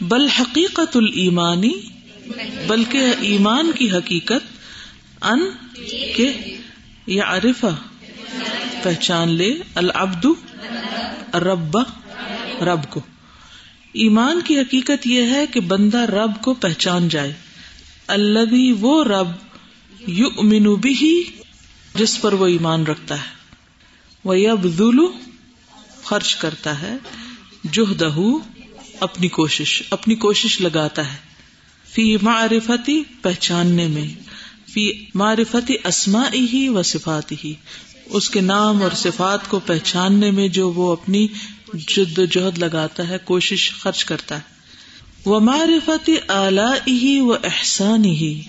بل 0.00 0.28
حقیقت 0.28 0.96
المانی 0.96 1.72
بلکہ 2.66 3.14
ایمان 3.20 3.70
کی 3.78 3.90
حقیقت، 3.90 4.58
ان 5.24 5.50
کے 6.16 6.56
یا 7.06 7.24
عرفا 7.26 7.68
پہچان 8.82 9.28
لے، 9.28 9.58
العبد 9.74 10.26
رب 11.34 11.78
رب 12.60 12.90
کو 12.90 13.00
ایمان 13.92 14.40
کی 14.44 14.58
حقیقت 14.58 15.06
یہ 15.06 15.22
ہے 15.22 15.46
کہ 15.46 15.60
بندہ 15.60 15.98
رب 15.98 16.42
کو 16.42 16.54
پہچان 16.54 17.08
جائے۔ 17.08 17.32
اللہ 18.06 18.80
وہ 18.80 19.04
رب 19.04 19.28
یو 20.06 20.28
امین 20.38 20.74
بھی 20.74 21.24
جس 21.94 22.20
پر 22.20 22.32
وہ 22.32 22.46
ایمان 22.46 22.84
رکھتا 22.84 23.14
ہے۔ 23.14 23.30
وہ 24.24 24.34
اب 24.34 24.66
خرچ 26.04 26.36
کرتا 26.36 26.82
ہے۔ 26.82 26.96
جوہدہ 27.64 28.08
اپنی 29.00 29.28
کوشش 29.28 29.82
اپنی 29.90 30.14
کوشش 30.14 30.60
لگاتا 30.60 31.12
ہے۔ 31.12 31.16
فی 31.92 32.16
معرفتی، 32.22 33.02
پہچاننے 33.22 33.86
میں۔ 33.86 34.08
فی 34.72 34.92
معرفتی 35.14 35.74
اسما 35.84 36.22
ہی 36.32 36.68
و 36.68 36.82
صفات 36.82 37.32
ہی 37.32 37.54
اس 38.06 38.30
کے 38.30 38.40
نام 38.40 38.82
اور 38.82 38.90
صفات 38.90 39.48
کو 39.48 39.58
پہچاننے 39.58 40.30
میں 40.30 40.48
جو 40.48 40.70
وہ 40.70 40.92
اپنی 40.92 41.26
جد 41.74 42.18
و 42.18 42.24
جہد 42.24 42.58
لگاتا 42.58 43.08
ہے، 43.08 43.18
کوشش 43.24 43.70
خرچ 43.70 44.04
کرتا 44.04 44.36
ہے۔ 44.36 44.40
وہ 45.24 45.40
معرفتی 45.40 46.16
اعلی 46.28 46.90
ہی 46.90 47.20
و 47.20 47.32
احسان 47.32 48.04
ہی 48.04 48.42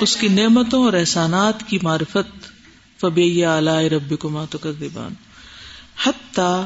اس 0.00 0.16
کی 0.16 0.28
نعمتوں 0.28 0.84
اور 0.84 0.92
احسانات 0.92 1.68
کی 1.68 1.78
معرفت۔ 1.82 2.46
فبی 3.00 3.44
اعلی 3.44 3.88
رب 3.88 4.18
کو 4.18 4.28
ماتو 4.28 4.58
کر 4.58 4.72
دیبان 4.72 5.14
حتی 6.06 6.62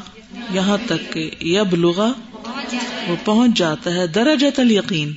یہاں 0.51 0.79
تک 0.87 1.13
کہ 1.13 1.31
یب 1.41 1.75
لغا 1.75 2.13
وہ 3.09 3.17
پہنچ 3.25 3.59
جاتا 3.59 3.95
ہے 3.95 4.07
درجت 4.07 4.61
یقین 4.71 5.15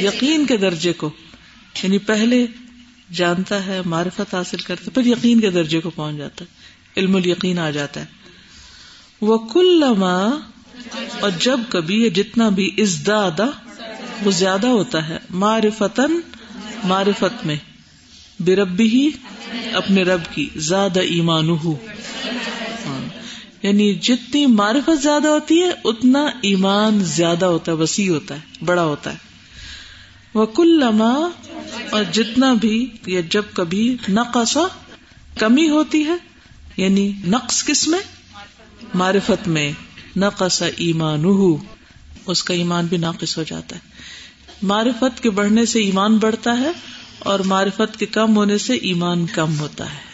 یقین 0.00 0.46
کے 0.46 0.56
درجے 0.56 0.92
کو۔ 0.92 1.10
یعنی 1.82 1.98
پہلے 1.98 2.46
جانتا 3.12 3.66
ہے، 3.66 3.80
معرفت 3.84 4.34
حاصل 4.34 4.56
کرتا 4.56 4.90
پھر 4.94 5.06
یقین 5.06 5.40
کے 5.40 5.50
درجے 5.50 5.80
کو 5.80 5.90
پہنچ 5.90 6.16
جاتا 6.16 6.44
ہے۔ 6.44 6.74
علم 7.00 7.16
الیقین 7.16 7.58
آ 7.58 7.70
جاتا 7.70 8.00
ہے۔ 8.00 8.06
وہ 9.20 9.38
کل 9.38 9.82
اور 11.20 11.30
جب 11.40 11.60
کبھی 11.68 12.10
جتنا 12.10 12.48
بھی 12.48 12.70
ازدادا 12.78 13.46
وہ 14.24 14.30
زیادہ 14.30 14.66
ہوتا 14.66 15.08
ہے۔ 15.08 15.18
معرفتن 15.30 16.20
معرفت 16.84 17.46
میں 17.46 17.56
بے 18.40 18.56
ربی 18.56 18.88
ہی 18.88 19.10
اپنے 19.72 20.02
رب 20.02 20.20
کی 20.34 20.48
زیادہ 20.56 21.00
ایمان 21.00 21.48
ہو 21.48 21.76
یعنی 23.64 23.94
جتنی 23.94 24.46
معرفت 24.46 25.02
زیادہ 25.02 25.28
ہوتی 25.28 25.62
ہے، 25.62 25.70
اتنا 25.84 26.26
ایمان 26.40 26.98
زیادہ 27.04 27.46
ہوتا 27.46 27.72
ہے، 27.72 27.76
وسیع 27.76 28.10
ہوتا 28.10 28.34
ہے، 28.34 28.64
بڑا 28.64 28.82
ہوتا 28.82 29.12
ہے۔ 29.12 29.16
وہ 30.34 30.46
کل 30.46 30.68
لما 30.68 31.28
اور 31.90 32.04
جتنا 32.12 32.52
بھی، 32.52 32.86
یا 33.06 33.20
جب 33.30 33.42
کبھی 33.54 33.96
نقصا 34.08 34.60
کمی 35.38 35.68
ہوتی 35.68 36.04
ہے 36.06 36.16
یعنی 36.76 37.12
نقص 37.26 37.64
کس 37.64 37.88
میں؟ 37.88 38.00
معرفت 38.94 39.48
میں۔ 39.48 39.72
نقص 40.16 40.62
ایمان 40.76 41.24
اس 42.26 42.42
کا 42.44 42.54
ایمان 42.54 42.86
بھی 42.86 42.96
ناقص 42.96 43.38
ہو 43.38 43.42
جاتا 43.42 43.76
ہے۔ 43.76 43.80
معرفت 44.62 45.22
کے 45.22 45.30
بڑھنے 45.30 45.66
سے 45.66 45.78
ایمان 45.78 46.18
بڑھتا 46.18 46.58
ہے، 46.60 46.70
اور 47.18 47.40
معرفت 47.40 47.98
کے 47.98 48.06
کم 48.06 48.36
ہونے 48.36 48.58
سے 48.58 48.74
ایمان 48.74 49.26
کم 49.26 49.58
ہوتا 49.58 49.92
ہے۔ 49.92 50.13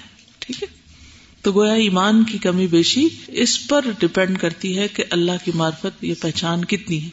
تو 1.42 1.52
گویا 1.52 1.72
ایمان 1.72 2.24
کی 2.24 2.38
کمی 2.38 2.66
بیشی 2.66 3.08
اس 3.28 3.68
پر 3.68 3.84
ڈپینڈ 3.98 4.38
کرتی 4.38 4.78
ہے 4.78 4.88
کہ 4.88 5.04
اللہ 5.10 5.32
کی 5.44 5.50
معرفت 5.54 6.04
یہ 6.04 6.14
پہچان 6.20 6.64
کتنی 6.64 7.02
ہے۔ 7.02 7.08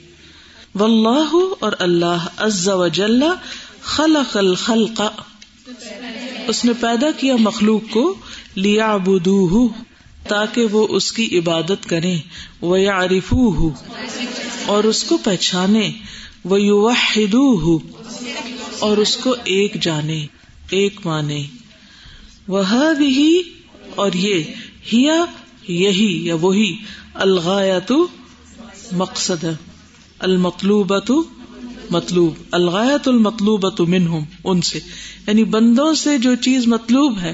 واللہ 0.75 1.35
اور 1.59 1.71
اللہ 1.79 2.27
عز 2.37 2.69
و 2.69 2.87
جل 2.87 3.23
خلق 3.81 4.37
الخلق۔ 4.37 5.01
اس 6.47 6.65
نے 6.65 6.73
پیدا 6.73 7.11
کیا 7.11 7.35
مخلوق 7.39 7.81
کو 7.91 8.15
لیا 8.55 8.93
ابو 8.93 9.67
تاکہ 10.27 10.65
وہ 10.65 10.87
اس 10.89 11.11
کی 11.11 11.39
عبادت 11.39 11.89
کرے 11.89 12.15
وہ 12.61 12.79
یا 12.79 12.99
اور 14.65 14.83
اس 14.83 15.03
کو 15.03 15.17
پہچانے 15.17 15.91
وہ 16.43 16.61
یو 16.61 16.87
اور 18.79 18.97
اس 18.97 19.17
کو 19.17 19.35
ایک 19.43 19.81
جانے 19.81 20.25
ایک 20.69 20.99
مانے 21.05 21.43
وہ 22.47 22.63
بھی 22.97 23.43
اور 23.97 24.12
یہ 24.13 24.43
ہیا، 24.93 25.25
یہی 25.67 26.25
یا 26.25 26.36
وہی 26.36 26.77
الغایا 27.13 27.79
تو 27.79 28.07
مقصد 28.91 29.43
ہے 29.43 29.55
المطلوب 30.19 30.93
مطلوب 31.89 32.33
الغایت 32.51 33.07
المطلوب 33.07 33.79
منہم، 33.79 34.23
ان 34.43 34.62
سے۔ 34.62 34.79
یعنی 35.27 35.43
بندوں 35.43 35.93
سے 35.93 36.17
جو 36.17 36.36
چیز 36.36 36.67
مطلوب 36.67 37.19
ہے، 37.19 37.33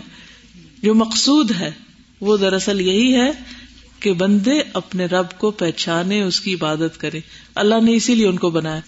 جو 0.84 0.96
مقصود 0.96 1.52
ہے، 1.52 1.72
وہ 2.22 2.38
دراصل 2.38 2.82
یہی 2.82 3.16
ہے 3.16 3.32
کہ 4.00 4.14
بندے 4.14 4.62
اپنے 4.74 5.06
رب 5.06 5.26
کو 5.38 5.52
پہچانے، 5.52 6.24
اس 6.24 6.42
کی 6.42 6.54
عبادت 6.54 7.00
کرے۔ 7.00 7.20
اللہ 7.56 7.76
نے 7.84 7.96
اسی 7.96 8.16
لیے 8.16 8.28
ان 8.28 8.38
کو 8.38 8.50
بنایا۔ 8.50 8.82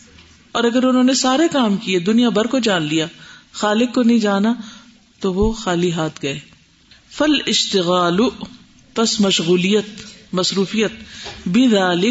اور 0.51 0.63
اگر 0.63 0.83
انہوں 0.83 1.03
نے 1.03 1.13
سارے 1.13 1.43
کام 1.51 1.77
کیے، 1.77 1.99
دنیا 1.99 2.29
بھر 2.29 2.45
کو 2.45 2.59
جان 2.59 2.83
لیا، 2.83 3.07
خالق 3.51 3.95
کو 3.95 4.03
نہیں 4.03 4.19
جانا، 4.19 4.53
تو 5.19 5.33
وہ 5.33 5.51
خالی 5.51 5.91
ہاتھ 5.91 6.19
گئے۔ 6.23 6.39
فل 7.17 7.33
اشتغال 7.47 8.17
پس 8.93 9.21
مشغولیت، 9.21 9.85
مصروفیت 10.33 10.91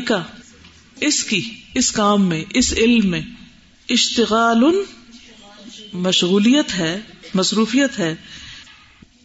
کا 0.00 0.22
اس 1.00 1.24
کی، 1.24 1.54
اس 1.74 1.92
کام 1.92 2.28
میں، 2.28 2.44
اس 2.50 2.72
علم 2.72 3.10
میں۔ 3.10 3.20
اشتغال، 3.88 4.62
مشغولیت 5.92 6.74
ہے، 6.78 7.00
مصروفیت 7.34 7.98
ہے۔ 7.98 8.14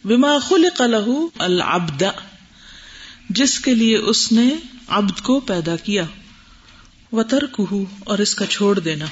بما 0.04 0.38
خلق 0.38 0.80
له 0.80 1.24
العبد، 1.38 2.02
جس 3.30 3.60
کے 3.60 3.74
لیے 3.74 3.96
اس 3.96 4.32
نے 4.32 4.54
عبد 4.88 5.20
کو 5.20 5.40
پیدا 5.40 5.76
کیا۔ 5.76 6.04
وطر 7.12 7.46
اور 8.00 8.18
اس 8.18 8.34
کا 8.34 8.46
چھوڑ 8.46 8.78
دینا۔ 8.78 9.06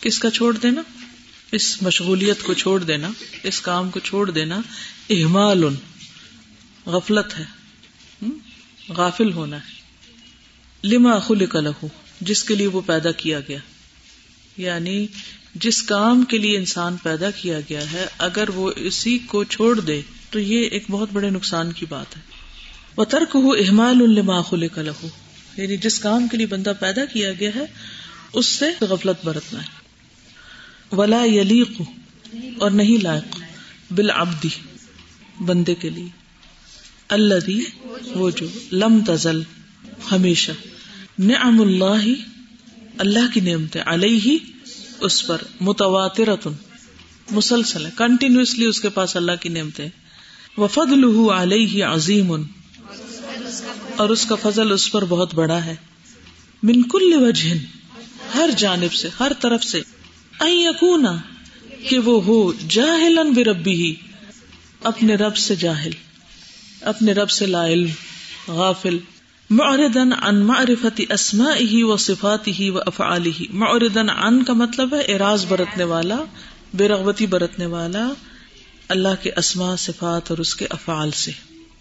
کس 0.00 0.18
کا 0.18 0.30
چھوڑ 0.30 0.56
دینا؟ 0.56 1.03
اس 1.52 1.82
مشغولیت 1.82 2.42
کو 2.42 2.54
چھوڑ 2.54 2.82
دینا، 2.82 3.10
اس 3.42 3.60
کام 3.60 3.90
کو 3.90 4.00
چھوڑ 4.00 4.30
دینا 4.30 4.60
احمال 5.10 5.64
غفلت 6.86 7.38
ہے 7.38 7.44
غافل 8.88 9.32
ہونا 9.32 9.56
ہے۔ 9.56 9.84
لما 10.88 11.18
خلق 11.18 11.56
له، 11.56 11.86
جس 12.20 12.44
کے 12.44 12.54
لیے 12.54 12.66
وہ 12.66 12.80
پیدا 12.86 13.12
کیا 13.12 13.40
گیا۔ 13.40 13.58
یعنی 14.56 15.06
جس 15.54 15.82
کام 15.82 16.24
کے 16.24 16.38
لیے 16.38 16.56
انسان 16.56 16.96
پیدا 17.02 17.30
کیا 17.30 17.60
گیا 17.60 17.92
ہے، 17.92 18.06
اگر 18.18 18.48
وہ 18.48 18.72
اسی 18.76 19.18
کو 19.18 19.44
چھوڑ 19.44 19.80
دے، 19.80 20.00
تو 20.30 20.38
یہ 20.38 20.68
ایک 20.68 20.84
بہت 20.90 21.08
بڑے 21.12 21.30
نقصان 21.30 21.72
کی 21.72 21.86
بات 21.86 22.16
ہے۔ 22.16 22.22
وہ 22.96 23.04
ترک 23.04 23.36
ہو 23.36 23.50
احمال 23.50 23.96
الما 24.00 24.42
خلق 24.42 24.78
له۔ 24.78 25.08
یعنی 25.56 25.76
جس 25.76 25.98
کام 25.98 26.28
کے 26.28 26.36
لیے 26.36 26.46
بندہ 26.46 26.72
پیدا 26.80 27.04
کیا 27.04 27.32
گیا 27.32 27.50
ہے، 27.54 27.64
اس 28.32 28.46
سے 28.46 28.64
غفلت 28.80 29.24
برتنا 29.24 29.62
ہے۔ 29.62 29.83
ولا 30.94 31.24
یلیق 31.24 31.82
اور 32.58 32.70
نہیں 32.70 33.02
لائق، 33.02 33.38
بالعبدی، 33.90 34.48
بندے 35.40 35.74
کے 35.74 35.90
لیے۔ 35.90 36.08
اللہ 37.08 37.50
وہ 38.14 38.30
جو 38.30 38.46
لم 38.72 39.00
تزل، 39.06 39.42
ہمیشہ۔ 40.10 40.52
نعم 41.18 41.60
اللہ 41.60 42.06
اللہ 42.98 43.34
کی 43.34 43.40
نعمت 43.40 43.76
علیہ، 43.86 44.38
اس 45.00 45.26
پر 45.26 45.42
متواتر 45.60 46.28
مسلسل 47.30 47.86
ہے۔ 47.86 47.90
کنٹینیوسلی 47.96 48.66
اس 48.66 48.80
کے 48.80 48.88
پاس 48.88 49.16
اللہ 49.16 49.32
کی 49.40 49.48
نعمتیں۔ 49.48 49.88
وفد 50.58 50.92
لہو 50.92 51.42
علیہ 51.42 51.84
عظیم، 51.84 52.34
اور 53.96 54.08
اس 54.08 54.26
کا 54.26 54.34
فضل 54.34 54.72
اس 54.72 54.92
پر 54.92 55.04
بہت 55.04 55.34
بڑا 55.34 55.64
ہے۔ 55.64 55.74
من 56.62 56.82
کل 56.82 57.12
وجہ، 57.14 57.54
ہر 58.34 58.50
جانب 58.56 58.92
سے، 58.92 59.08
ہر 59.20 59.32
طرف 59.40 59.64
سے۔ 59.64 59.80
یقونا 60.40 61.16
کہ 61.88 61.98
وہ 61.98 62.24
ہو 62.24 62.52
جاہلن 62.68 63.32
بربی 63.32 63.72
ہی، 63.72 63.94
اپنے 64.82 65.14
رب 65.14 65.36
سے 65.36 65.56
جاہل، 65.56 65.90
اپنے 66.80 67.12
رب 67.12 67.30
سے 67.30 67.46
لا 67.46 67.66
علم، 67.66 67.88
غافل 68.48 68.98
معرضن 69.50 70.12
عن 70.12 70.36
معرفت 70.36 71.00
اسماء 71.08 71.82
و 71.82 71.96
صفات 71.96 72.48
ہی 72.48 72.70
و 72.70 72.78
افعال 72.78 73.26
ہی 73.26 73.46
معرضن 73.50 74.08
عن 74.08 74.44
کا 74.44 74.52
مطلب 74.52 74.94
ہے 74.94 75.14
اراض 75.14 75.46
برتنے 75.48 75.84
والا، 75.84 76.24
بے 76.74 76.88
رغبتی 76.88 77.26
برتنے 77.26 77.66
والا، 77.66 78.08
اللہ 78.88 79.22
کے 79.22 79.30
اسماء، 79.36 79.76
صفات 79.76 80.30
اور 80.30 80.38
اس 80.38 80.54
کے 80.54 80.66
افعال 80.70 81.10
سے۔ 81.10 81.30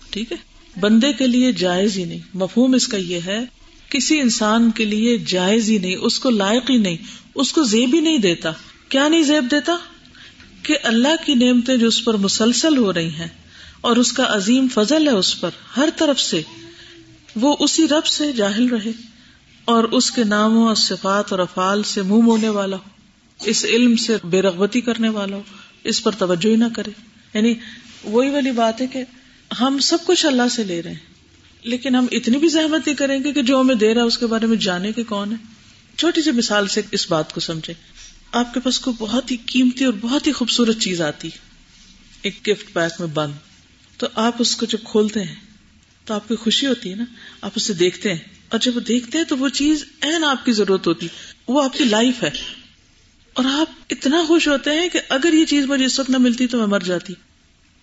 ٹھیک 0.10 0.32
ہے؟ 0.32 0.38
بندے 0.80 1.14
کے 1.14 1.28
لیے 1.28 1.52
جائز 1.52 1.98
ہی 1.98 2.06
نہیں۔ 2.06 2.20
مفہوم 2.34 2.74
اس 2.74 2.88
کا 2.88 2.98
یہ 2.98 3.20
ہے 3.26 3.40
کسی 3.94 4.20
انسان 4.20 4.72
کے 4.72 4.86
لیے 4.86 5.18
جائز 5.18 5.70
ہی 5.70 5.78
نہیں، 5.78 5.96
اس 5.96 6.20
کو 6.20 6.30
لائق 6.30 6.70
ہی 6.70 6.78
نہیں، 6.78 6.98
اس 7.36 7.54
کو 7.54 7.64
زیب 7.64 7.96
ہی 7.96 8.00
نہیں 8.00 8.18
دیتا۔ 8.18 8.52
کیا 8.90 9.08
نہیں 9.08 9.24
زیب 9.24 9.52
دیتا؟ 9.52 9.76
کہ 10.64 10.78
اللہ 10.84 11.26
کی 11.26 11.34
نعمتیں 11.34 11.78
جو 11.78 11.88
اس 11.88 12.06
پر 12.06 12.14
مسلسل 12.14 12.78
ہو 12.78 12.94
رہی 12.94 13.10
ہیں 13.10 13.28
اور 13.82 13.96
اس 13.96 14.12
کا 14.12 14.26
عظیم 14.30 14.68
فضل 14.74 15.08
ہے 15.08 15.14
اس 15.14 15.42
پر، 15.42 15.50
ہر 15.78 15.90
طرف 15.98 16.20
سے 16.20 16.42
وہ 17.36 17.56
اسی 17.60 17.88
رب 17.88 18.06
سے 18.06 18.32
جاہل 18.32 18.66
رہے 18.66 18.92
اور 19.66 19.84
اس 19.84 20.12
کے 20.12 20.24
ناموں 20.24 20.68
اور 20.68 20.76
صفات 20.76 21.32
اور 21.32 21.40
افعال 21.40 21.84
سے 21.84 22.02
منہ 22.02 22.22
مونے 22.22 22.50
والا 22.50 22.78
ہو، 22.78 22.90
اس 23.46 23.66
علم 23.66 23.96
سے 23.96 24.18
بے 24.24 24.42
رغبتی 24.42 24.82
کرنے 24.82 25.10
والا 25.10 25.36
ہو، 25.36 25.42
اس 25.84 26.04
پر 26.04 26.12
توجہ 26.12 26.50
ہی 26.50 26.56
نہ 26.56 26.66
کرے۔ 26.76 26.92
یعنی 27.34 27.54
وہی 28.04 28.30
والی 28.30 28.52
بات 28.52 28.82
ہے 28.82 28.88
کہ 28.88 29.04
ہم 29.60 29.80
سب 29.80 29.98
کچھ 30.06 30.26
اللہ 30.26 30.48
سے 30.52 30.64
لے 30.64 30.82
رہے 30.82 30.92
ہیں۔ 30.92 31.13
لیکن 31.64 31.96
ہم 31.96 32.06
اتنی 32.12 32.38
بھی 32.38 32.48
زحمت 32.48 32.88
نہیں 32.88 32.96
کریں 32.96 33.24
گے 33.24 33.34
کہ 33.34 33.42
جو 33.42 33.62
ہمیں 33.62 33.76
دے 33.76 33.94
رہا 33.94 34.02
ہے 34.02 34.08
اس 34.08 34.18
کے 34.18 34.28
بارے 34.28 34.46
میں 34.46 34.58
جانے 34.58 34.92
کے 34.92 35.04
کون 35.04 35.32
ہے؟ 35.32 35.38
چھوٹی 35.98 36.22
سی 36.22 36.32
مثال 36.32 36.68
سے 36.68 36.82
اس 36.92 37.12
بات 37.12 37.34
کو 37.34 37.40
سمجھے 37.40 37.74
آپ 38.32 38.54
کے 38.54 38.60
پاس 38.60 38.80
کو 38.80 38.92
بہت 38.92 39.32
ہی 39.32 39.38
قیمتی 39.46 39.86
اور 39.86 39.94
بہت 40.02 40.28
ہی 40.28 40.32
خوبصورت 40.32 40.80
چیز 40.80 41.02
آتی 41.02 41.30
ایک 42.22 42.48
گفٹ 42.48 42.74
پیک 42.74 43.00
میں 43.00 43.08
بند۔ 43.08 43.34
تو 43.98 44.08
آپ 44.16 44.36
اس 44.40 44.56
کو 44.56 44.66
جب 44.66 44.78
کھولتے 44.84 45.24
ہیں، 45.24 45.36
تو 46.06 46.14
آپ 46.14 46.28
کی 46.28 46.36
خوشی 46.36 46.68
ہوتی 46.68 46.90
ہے 46.90 46.96
نا؟ 46.96 47.06
آپ 47.42 47.52
اسے 47.56 47.74
دیکھتے 47.74 48.14
ہیں۔ 48.14 48.20
اور 48.50 48.60
جب 48.60 48.76
وہ 48.76 48.82
دیکھتے 48.82 49.18
ہیں 49.18 49.26
تو 49.26 49.38
وہ 49.38 49.50
چیز 49.50 49.86
این 50.02 50.24
آپ 50.24 50.46
کی 50.46 50.52
ضرورت 50.52 50.88
ہوتی 50.88 51.08
وہ 51.48 51.64
آپ 51.64 51.78
کی 51.78 51.84
لائف 51.84 52.24
ہے۔ 52.24 52.30
اور 53.34 53.46
آپ 53.46 53.68
اتنا 53.90 54.24
خوش 54.28 54.48
ہوتے 54.48 54.70
ہیں 54.70 54.90
کہ 54.90 55.00
اگر 55.10 55.34
یہ 55.34 55.46
چیز 55.46 55.66
مجھے 55.66 55.86
اس 55.86 56.00
وقت 56.00 56.10
نہ 56.10 56.18
ملتی 56.18 56.48
تو 56.48 56.58
میں 56.58 56.68
مر 56.68 56.80
جاتی۔ 56.80 57.14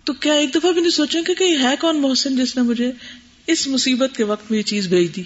تو 0.05 0.13
کیا 0.13 0.33
ایک 0.33 0.55
دفعہ 0.55 0.73
بھی 0.73 0.81
نہیں 0.81 0.91
سوچیں 0.91 1.23
گے 1.29 1.35
کہ 1.35 1.45
یہ 1.45 1.59
ہے 1.59 1.75
کون 1.81 2.01
محسن 2.01 2.45
جس 2.45 2.57
نے 2.57 2.63
مجھے 2.63 2.93
اس 3.47 3.67
مصیبت 3.67 4.17
کے 4.17 4.25
وقت 4.25 4.51
میں 4.51 4.59
یہ 4.59 4.63
چیز 4.63 4.87
بھیج 4.87 5.17
دی۔ 5.17 5.23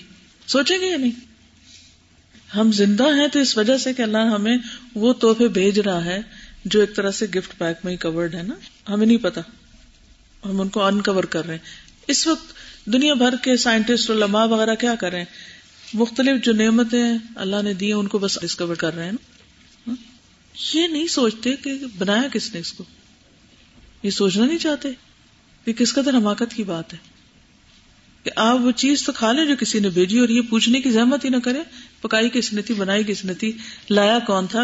سوچیں 0.47 0.81
گے 0.81 0.87
یا 0.87 0.97
نہیں؟ 0.97 1.35
ہم 2.57 2.73
زندہ 2.73 3.03
ہیں 3.03 3.29
تو 3.29 3.39
اس 3.39 3.57
وجہ 3.57 3.77
سے 3.77 3.95
کہ 3.95 4.03
اللہ 4.03 4.19
ہمیں 4.19 4.57
وہ 4.95 5.13
تحفے 5.13 5.49
بھیج 5.49 5.81
رہا 5.81 6.05
ہے 6.05 6.19
جو 6.65 6.81
ایک 6.81 6.97
طرح 6.97 7.11
سے 7.11 7.27
گفٹ 7.27 7.59
پیک 7.59 7.77
میں 7.85 7.93
ہی 7.93 7.97
کورڈ 7.97 8.35
ہے 8.35 8.43
نا۔ 8.43 8.55
ہمیں 8.93 9.07
نہیں 9.07 9.19
پتا۔ 9.19 9.41
ہم 10.45 10.61
ان 10.61 10.69
کو 10.69 10.85
انکور 10.85 11.25
کر 11.25 11.45
رہے 11.47 11.55
ہیں۔ 11.55 11.65
اس 12.09 12.27
وقت 12.27 12.55
دنیا 12.87 13.15
بھر 13.15 13.35
کے 13.43 13.57
سائنٹسٹ 13.57 14.11
علماء 14.11 14.47
وغیرہ 14.47 14.75
کیا 14.75 14.95
کر 14.95 15.11
رہے 15.11 15.19
ہیں؟ 15.19 15.25
مختلف 15.95 16.45
جو 16.45 16.53
نعمتیں 16.53 17.19
اللہ 17.35 17.63
نے 17.63 17.75
دی 17.75 17.93
ان 17.93 18.09
کو 18.09 18.19
بس 18.19 18.39
ڈسکور 18.43 18.75
کر 18.75 18.95
رہے 18.95 19.05
ہیں 19.05 19.13
نا۔ 19.13 19.33
ہاں؟ 19.91 19.97
یہ 20.75 20.87
نہیں 20.87 21.07
سوچتے 21.07 21.57
کہ 21.57 21.75
بنایا 21.99 22.23
کس 22.33 22.55
نے 22.55 22.61
اس 22.61 22.73
کو؟ 22.73 22.85
یہ 24.03 24.11
سوچنا 24.11 24.47
نہیں 24.47 24.59
چاہتے 24.59 24.89
یہ 25.67 25.73
کس 25.73 25.95
قدر 25.95 26.15
حماقت 26.15 26.55
کی 26.55 26.63
بات 26.63 26.93
ہے۔ 26.93 27.14
کہ 28.25 28.31
آپ 28.37 28.59
وہ 28.61 28.71
چیز 28.71 29.03
تو 29.03 29.13
کھا 29.13 29.33
لیں 29.33 29.45
جو 29.45 29.55
کسی 29.61 29.81
نے 29.81 29.89
بھیجی 29.89 30.19
اور 30.19 30.29
یہ 30.29 30.41
پوچھنے 30.51 30.81
کی 30.81 30.91
زحمت 30.91 31.25
ہی 31.25 31.31
نہ 31.31 31.37
کرے۔ 31.37 31.63
پکائی 32.01 32.31
کس 32.33 32.53
نے 32.53 32.63
تھی 32.63 32.75
بنائی 32.75 33.05
کس 33.07 33.25
نے 33.25 33.35
تھی 33.35 33.53
لایا 33.91 34.19
کون 34.19 34.47
تھا؟ 34.47 34.63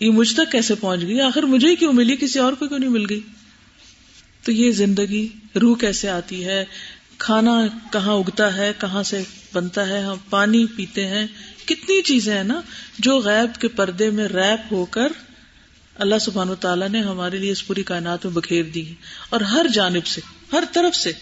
یہ 0.00 0.10
مجھ 0.10 0.34
تک 0.34 0.52
کیسے 0.52 0.74
پہنچ 0.74 1.02
گئی؟ 1.02 1.20
آخر 1.20 1.42
مجھے 1.42 1.68
ہی 1.68 1.76
کیوں 1.76 1.92
ملی؟ 1.92 2.16
کسی 2.16 2.38
اور 2.38 2.52
کو 2.52 2.66
کیوں 2.66 2.78
نہیں 2.78 2.90
مل 2.90 3.06
گئی؟ 3.10 3.20
تو 4.42 4.52
یہ 4.52 4.72
زندگی، 4.72 5.28
روح 5.60 5.76
کیسے 5.76 6.08
آتی 6.08 6.44
ہے؟ 6.44 6.64
کھانا 7.18 7.66
کہاں 7.92 8.14
اگتا 8.14 8.56
ہے؟ 8.56 8.72
کہاں 8.78 9.02
سے 9.02 9.22
بنتا 9.52 9.88
ہے؟ 9.88 10.00
ہم 10.00 10.16
پانی 10.30 10.66
پیتے 10.66 11.06
ہیں۔ 11.06 11.26
کتنی 11.64 12.02
چیزیں 12.02 12.36
ہیں 12.36 12.44
نا 12.44 12.60
جو 12.98 13.18
غیب 13.18 13.60
کے 13.60 13.68
پردے 13.68 14.10
میں 14.10 14.28
ریپ 14.28 14.72
ہو 14.72 14.84
کر 14.84 15.08
اللہ 15.94 16.14
سبحان 16.20 16.48
و 16.48 16.54
تعالیٰ 16.54 16.88
نے 16.88 17.00
ہمارے 17.00 17.38
لیے 17.38 17.52
اس 17.52 17.66
پوری 17.66 17.82
کائنات 17.82 18.26
میں 18.26 18.34
بکھیر 18.34 18.62
دی 18.62 18.88
ہے 18.88 18.94
اور 19.28 19.40
ہر 19.40 19.66
جانب 19.72 20.06
سے، 20.06 20.20
ہر 20.52 20.64
طرف 20.72 20.96
سے 20.96 21.12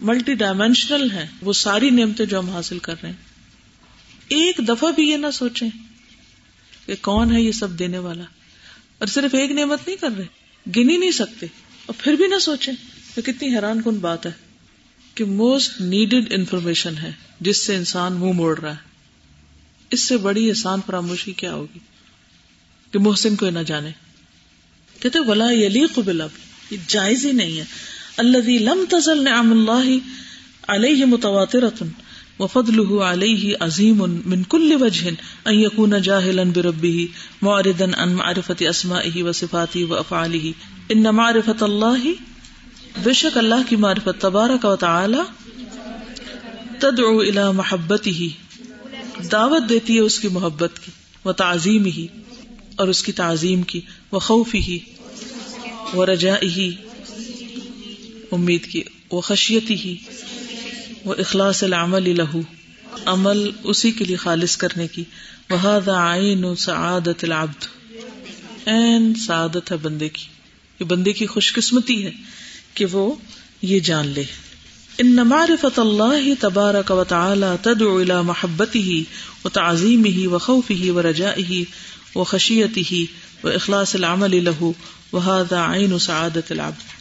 ملٹی 0.00 0.34
ڈائمینشنل 0.34 1.10
ہے 1.10 1.28
وہ 1.42 1.52
ساری 1.52 1.90
نعمتیں 1.90 2.26
جو 2.26 2.38
ہم 2.38 2.50
حاصل 2.50 2.78
کر 2.78 2.94
رہے 3.02 3.08
ہیں۔ 3.08 3.16
ایک 4.28 4.60
دفعہ 4.68 4.92
بھی 4.92 5.10
یہ 5.10 5.16
نہ 5.16 5.26
سوچیں 5.32 5.68
کہ 6.86 6.94
کون 7.00 7.36
ہے 7.36 7.42
یہ 7.42 7.52
سب 7.52 7.78
دینے 7.78 7.98
والا۔ 7.98 8.24
اور 8.98 9.06
صرف 9.06 9.34
ایک 9.34 9.50
نعمت 9.50 9.86
نہیں 9.86 9.96
کر 9.96 10.08
رہے، 10.18 10.26
گن 10.76 10.90
ہی 10.90 10.96
نہیں 10.96 11.10
سکتے۔ 11.10 11.46
اور 11.86 11.94
پھر 11.98 12.12
بھی 12.12 12.26
نہ 12.26 12.38
سوچیں 12.38 12.72
تو 13.14 13.22
کتنی 13.22 13.54
حیران 13.54 13.82
کن 13.82 13.98
بات 13.98 14.26
ہے 14.26 14.32
کہ 15.14 15.24
موسٹ 15.24 15.80
نیڈیڈ 15.80 16.32
انفارمیشن 16.32 16.98
ہے، 16.98 17.12
جس 17.40 17.66
سے 17.66 17.76
انسان 17.76 18.12
منہ 18.12 18.32
موڑ 18.32 18.58
رہا 18.60 18.72
ہے۔ 18.72 18.90
اس 19.90 20.00
سے 20.00 20.16
بڑی 20.16 20.48
احسان 20.48 20.80
فراموشی 20.86 21.32
کیا 21.32 21.54
ہوگی؟ 21.54 21.78
کہ 22.90 22.98
محسن 22.98 23.36
کو 23.36 23.50
نہ 23.50 23.58
جانے۔ 23.58 23.90
کہتے 25.00 25.18
ولا 25.18 25.50
یلی 25.50 25.86
قبل 25.94 26.20
اب 26.20 26.28
یہ 26.70 26.76
جائز 26.86 27.26
ہی 27.26 27.32
نہیں 27.32 27.58
ہے۔ 27.58 27.64
اللہ 28.18 28.48
لم 28.60 28.84
تزل 28.90 29.22
نعم 29.24 29.50
اللہ 29.52 29.90
علیہ 30.68 31.04
متواترۃ 31.04 31.82
وفضله 32.40 33.06
علیہ 33.06 33.56
عظیم 33.60 33.98
من 34.26 34.42
كل 34.44 34.76
وجه 34.80 35.12
ان 35.46 35.56
يكون 35.56 35.96
جاهلا 36.00 36.44
بربه، 36.58 37.08
معرضا 37.48 37.88
عن 37.96 38.14
معرفة 38.14 38.70
اسمائه 38.70 39.24
وصفاته 39.24 39.82
وافعاله 39.90 40.54
ان 40.90 41.10
معرفة 41.14 41.68
الله 41.68 42.14
بشک 43.04 43.36
اللہ 43.36 43.66
کی 43.68 43.76
معرفت 43.76 44.20
تبارک 44.20 44.64
و 44.64 44.76
تعالی 44.76 45.26
تدعو 46.80 47.20
الى 47.20 47.44
محبته، 47.54 48.30
دعوت 49.30 49.68
دیتی 49.68 49.96
ہے 49.96 50.00
اس 50.00 50.18
کی 50.18 50.28
محبت 50.28 50.78
کی 50.84 50.92
و 51.24 51.32
تعظیم 51.32 51.84
ہی 51.84 52.06
اور 52.76 52.88
اس 52.88 53.02
کی 53.02 53.12
تعظیم 53.12 53.62
کی 53.62 53.80
وہ 54.12 54.18
خوف 54.18 54.54
ہی 54.54 54.78
وہ 55.94 56.06
رجا 56.06 56.34
ہی 56.56 56.70
امید 58.32 58.66
کی، 58.66 58.82
وہ 59.10 59.20
خشیتی 59.20 59.74
ہی، 59.74 59.96
وہ 61.04 61.14
اخلاص 61.18 61.62
العمل 61.62 62.16
لہو، 62.16 62.40
عمل 63.04 63.50
اسی 63.62 63.90
کے 63.90 64.04
لیے 64.04 64.16
خالص 64.16 64.56
کرنے 64.56 64.86
کی۔ 64.88 65.04
وہ 65.50 65.90
عین 65.90 66.56
سعادت 66.56 67.24
العبد۔ 67.24 67.64
این 68.66 69.14
سعادت 69.14 69.72
ہے 69.72 69.76
بندے 69.76 70.08
کی۔ 70.08 70.24
یہ 70.80 70.84
بندے 70.84 71.12
کی 71.12 71.26
خوش 71.26 71.52
قسمتی 71.52 72.06
ہے 72.06 72.10
کہ 72.74 72.84
وہ 72.84 73.14
یہ 73.62 73.80
جان 73.80 74.06
لے۔ 74.06 74.24
ان 74.98 75.16
معرفت 75.16 75.78
اللہ 75.78 76.40
تبارک 76.40 76.90
و 76.90 77.04
تعالی 77.04 77.46
تدعو 77.62 77.96
الى 77.96 78.24
محبته 78.24 78.98
وتعظیمه 79.44 80.34
وخوفه 80.34 80.96
ورجائه 80.96 81.62
وخشیته 82.14 83.04
واخلاص 83.44 83.94
العمل 83.94 84.44
له۔ 84.44 84.70
وهذا 85.12 85.72
عین 85.72 85.98
سعادت 85.98 86.52
العبد۔ 86.52 86.99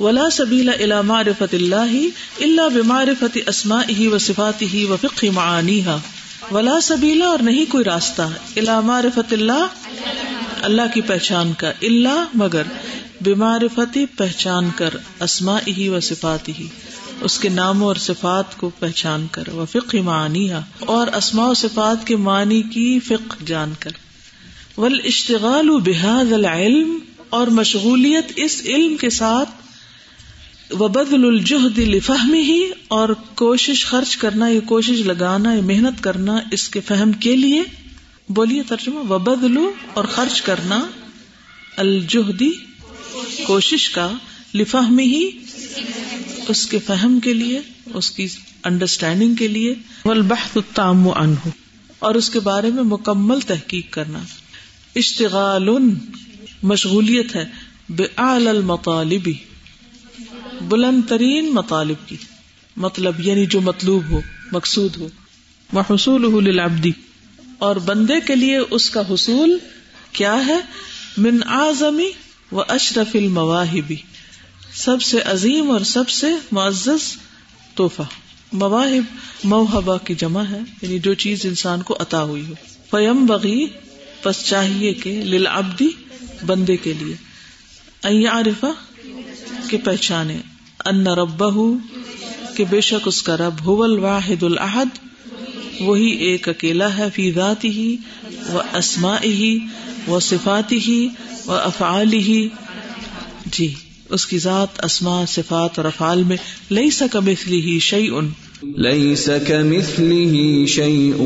ولا 0.00 0.28
سبیل 0.30 0.68
الى 0.68 1.00
معرفت 1.06 1.54
اللہ 1.54 1.94
الا 2.40 2.68
بمعرفت 2.68 3.38
اسمائه 3.46 4.08
وصفاته 4.08 4.84
وفقه 4.90 5.30
معانیها 5.30 6.52
ولا 6.52 6.76
سبیلا 6.80 7.26
اور 7.26 7.38
نہیں 7.38 7.68
کوئی 7.68 7.84
راستہ 7.84 8.28
الى 8.56 8.78
معرفت 8.84 9.32
اللہ 9.32 9.66
اللہ 10.62 10.94
کی 10.94 11.00
پہچان 11.00 11.52
کا 11.58 11.72
اللہ 11.82 12.24
مگر 12.34 12.72
بیمارفتی 13.20 14.06
پہچان 14.16 14.70
کر 14.76 14.96
اسما 15.20 15.58
ہی 15.68 15.88
و 15.88 16.00
صفات 16.00 16.48
ہی 16.48 16.66
اس 17.20 17.38
کے 17.38 17.48
ناموں 17.48 17.86
اور 17.86 17.96
صفات 17.96 18.56
کو 18.56 18.70
پہچان 18.78 19.26
کر 19.30 19.48
وہ 19.48 19.64
فقہ 19.72 20.02
معنی 20.02 20.48
اور 20.88 21.06
اسماء 21.06 21.48
و 21.48 21.54
صفات 21.54 22.06
کے 22.06 22.16
معنی 22.16 22.62
کی 22.62 22.88
فقہ 23.00 23.44
جان 23.44 23.72
کر۔ 23.78 23.90
ول 24.78 25.00
اشتغال 25.04 25.70
بحاد 25.80 26.32
العلم 26.32 26.98
اور 27.28 27.46
مشغولیت 27.46 28.32
اس 28.36 28.60
علم 28.64 28.96
کے 28.96 29.10
ساتھ 29.10 29.59
وبدل 30.70 31.24
الجہد 31.24 31.78
لفہم 31.78 32.34
ہی 32.34 32.64
اور 32.88 33.08
کوشش 33.34 33.84
خرچ 33.86 34.16
کرنا 34.16 34.48
یہ 34.48 34.60
کوشش 34.60 35.00
لگانا 35.06 35.54
یہ 35.54 35.62
محنت 35.62 36.02
کرنا 36.02 36.38
اس 36.52 36.68
کے 36.68 36.80
فہم 36.80 37.12
کے 37.12 37.36
لیے۔ 37.36 37.62
بولیے 38.28 38.62
ترجمہ 38.62 39.10
وبدلو 39.10 39.72
اور 39.94 40.04
خرچ 40.04 40.42
کرنا 40.42 40.86
الجہدی 41.76 42.50
کوشش 43.44 43.90
کا 43.90 44.10
لفہم 44.54 44.98
ہی 44.98 45.30
اس 46.48 46.66
کے 46.66 46.78
فہم 46.78 47.18
کے 47.20 47.34
لیے، 47.34 47.60
اس 47.94 48.10
کی 48.10 48.26
انڈرسٹینڈنگ 48.64 49.34
کے 49.34 49.48
لیے۔ 49.48 49.74
والبحث 50.04 50.56
التام 50.56 51.08
عنہ، 51.08 51.48
اور 51.98 52.14
اس 52.14 52.30
کے 52.30 52.40
بارے 52.40 52.70
میں 52.70 52.82
مکمل 52.82 53.40
تحقیق 53.40 53.92
کرنا۔ 53.92 54.18
اشتغال، 54.96 55.68
مشغولیت 56.62 57.36
ہے 57.36 57.44
بے 57.88 58.06
المطالبی 58.16 59.34
بلند 60.70 61.00
ترین 61.08 61.54
مطالب 61.54 62.08
کی۔ 62.08 62.16
مطلب 62.76 63.20
یعنی 63.20 63.46
جو 63.46 63.60
مطلوب 63.60 64.02
ہو، 64.10 64.20
مقصود 64.52 64.96
ہو۔ 64.96 65.08
محصول 65.72 66.44
للعبدی 66.44 66.90
اور 67.58 67.76
بندے 67.76 68.20
کے 68.26 68.34
لیے 68.34 68.56
اس 68.56 68.90
کا 68.90 69.02
حصول 69.10 69.58
کیا 70.12 70.46
ہے؟ 70.46 70.58
من 71.16 71.40
اعظمی 71.46 72.10
و 72.52 72.60
اشرف 72.60 73.08
المواہبی 73.14 73.96
سب 74.74 75.02
سے 75.02 75.20
عظیم 75.20 75.70
اور 75.70 75.80
سب 75.80 76.08
سے 76.08 76.26
معزز 76.52 77.16
توحفہ 77.74 78.02
مواہب 78.52 79.16
موہبا 79.44 79.98
کی 79.98 80.14
جمع 80.14 80.42
ہے 80.42 80.60
یعنی 80.82 80.98
جو 80.98 81.14
چیز 81.14 81.46
انسان 81.46 81.82
کو 81.82 81.96
عطا 82.00 82.22
ہوئی 82.22 82.44
ہو۔ 82.48 82.54
فیم 82.90 83.26
بغی 83.26 83.66
پس 84.22 84.44
چاہیے 84.44 84.94
کہ 84.94 85.22
للعبدی 85.24 85.88
بندے 86.46 86.76
کے 86.76 86.92
لیے۔ 86.92 88.26
عارفہ 88.26 88.66
کے 89.68 89.76
پہچانے۔ 89.76 90.38
ان 90.86 91.06
ربہ 91.06 91.76
کہ 92.56 92.64
بے 92.70 92.80
شک 92.80 93.06
اس 93.06 93.22
کا 93.22 93.36
رب 93.36 93.66
هو 93.66 93.82
الواحد 93.82 94.42
الاحد، 94.42 94.98
وہی 95.80 96.26
ایک 96.26 96.48
اکیلا 96.48 96.98
ہے 96.98 97.08
فی 97.14 97.32
ذاتی 97.32 97.68
ہی 97.68 97.96
و 98.52 98.60
اسما 98.72 99.16
ہی 99.22 99.58
و 100.08 100.20
صفاتی 100.20 100.78
ہی 100.78 101.08
و 101.46 101.52
افعال 101.52 102.12
ہی 102.12 102.48
جی 103.52 103.74
اس 104.10 104.26
کی 104.26 104.38
ذات 104.38 104.84
اسما 104.84 105.24
صفات 105.28 105.70
اور 105.76 105.84
افعال 105.84 106.22
میں 106.22 106.36
لئی 106.70 106.90
سک 106.90 107.16
مثلی 107.16 107.60
ہی 107.60 107.80
شعی 107.80 108.08
ان 108.08 108.28
ليس 108.62 109.30
كمثله 109.30 110.66
شيء 110.66 111.16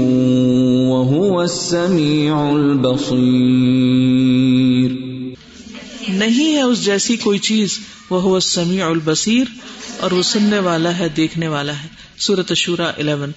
وهو 0.90 1.42
السميع 1.42 2.50
البصير 2.50 4.53
نہیں 6.14 6.56
ہے 6.56 6.62
اس 6.62 6.84
جیسی 6.84 7.16
کوئی 7.16 7.38
چیز۔ 7.38 7.78
وہ 8.10 8.34
السمیع 8.34 8.86
البصیر۔ 8.86 9.44
اور 10.00 10.10
وہ 10.10 10.22
سننے 10.22 10.58
والا 10.58 10.98
ہے، 10.98 11.08
دیکھنے 11.08 11.48
والا 11.48 11.82
ہے۔ 11.82 11.88
سورت 12.16 12.52
شورا 12.54 12.88
الیون۔ 12.88 13.32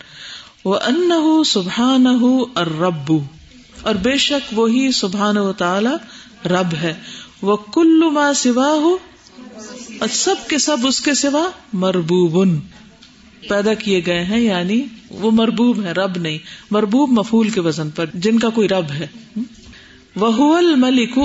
وہ 0.66 0.76
ان 0.76 1.12
سبحان 1.46 2.08
اور 2.08 2.66
رب 2.68 3.14
اور 3.82 3.96
بے 3.96 4.18
شک 4.18 4.60
وہی 4.60 4.92
سبحان 4.92 5.38
و 5.38 5.54
تعالی 5.54 5.90
رب 6.46 6.74
ہے۔ 6.82 6.94
وہ 7.42 7.56
کل 7.56 8.10
ما 8.12 8.34
سوا 8.34 8.68
ہو 8.68 8.98
اور 10.00 10.08
سب 10.12 10.36
کے 10.48 10.58
سب 10.58 10.78
اس 10.84 11.02
کے 11.02 11.14
سوا 11.14 11.50
مربوب 11.74 12.50
پیدا 13.50 13.74
کیے 13.74 14.02
گئے 14.06 14.24
ہیں 14.24 14.40
یعنی 14.40 14.82
وہ 15.10 15.32
مربوب 15.32 15.84
ہے 15.84 15.92
رب 15.92 16.18
نہیں۔ 16.18 16.38
مربوب 16.72 17.10
مفول 17.12 17.50
کے 17.50 17.62
وزن 17.62 17.90
پر، 17.90 18.06
جن 18.14 18.40
کا 18.40 18.50
کوئی 18.50 18.68
رب 18.68 18.92
ہے۔ 18.92 19.08
وہ 20.16 20.58
الملک 20.58 21.20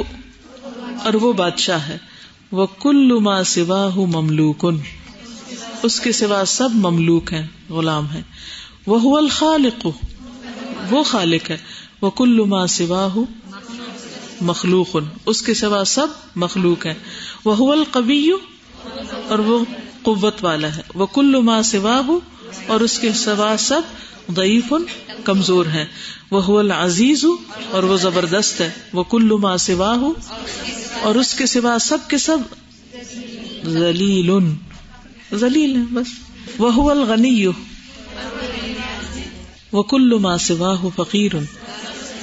اور 1.05 1.15
وہ 1.15 1.33
بادشاہ 1.33 1.89
ہے۔ 1.89 1.99
وہ 2.53 2.67
کل 2.67 3.21
ما 3.21 3.45
سوا 3.45 3.87
ہوں 3.87 4.07
مملوکن۔ 4.07 4.77
اس 5.83 6.01
کے 6.01 6.13
سوا 6.13 6.45
سب 6.45 6.69
مملوک 6.75 7.33
ہیں، 7.33 7.73
غلام 7.73 8.07
ہیں۔ 8.11 8.23
وہ 8.87 9.19
الخالق۔ 9.19 9.89
وہ 10.91 11.03
خالق 11.03 11.51
ہے۔ 11.51 11.57
وہ 12.01 12.11
کل 12.11 12.45
ما 12.45 12.67
سوا 12.67 13.09
مخلوق 14.41 14.97
اس 15.27 15.43
کے 15.43 15.55
سوا 15.55 15.85
سب 15.85 16.07
مخلوق 16.37 16.87
ہے 16.87 16.95
وہ 17.45 17.73
القبی 17.73 18.31
اور 19.29 19.39
وہ 19.39 19.65
قوت 20.03 20.45
والا 20.45 20.77
ہے۔ 20.77 20.83
وہ 20.95 21.07
کل 21.07 21.41
ما 21.41 21.63
سوا 21.63 22.01
اور 22.67 22.81
اس 22.81 22.99
کے 22.99 23.13
سوا 23.13 23.57
سب 23.59 23.81
ضعیف 24.31 24.73
کمزور 25.25 25.67
ہے 25.67 25.85
وہ 26.31 26.59
العزیز 26.59 27.25
اور 27.71 27.83
وہ 27.83 27.97
زبردست 27.97 28.61
ہے۔ 28.61 28.71
وہ 28.93 29.03
کل 29.03 29.37
ما 29.41 29.57
سوا 29.57 29.97
اور 31.03 31.15
اس 31.15 31.35
کے 31.35 31.47
سوا 31.47 31.79
سب 31.81 31.99
کے 32.09 32.19
سب 32.19 32.39
ذلیل 33.67 34.31
ذلیل 35.35 35.77
ہے 35.77 35.83
بس۔ 35.91 36.07
وہ 36.59 36.91
الغنی 36.91 37.47
وہ 39.73 39.83
کل 39.83 40.19
ما 40.19 40.39
سوا 40.39 40.75
فقیر 40.97 41.31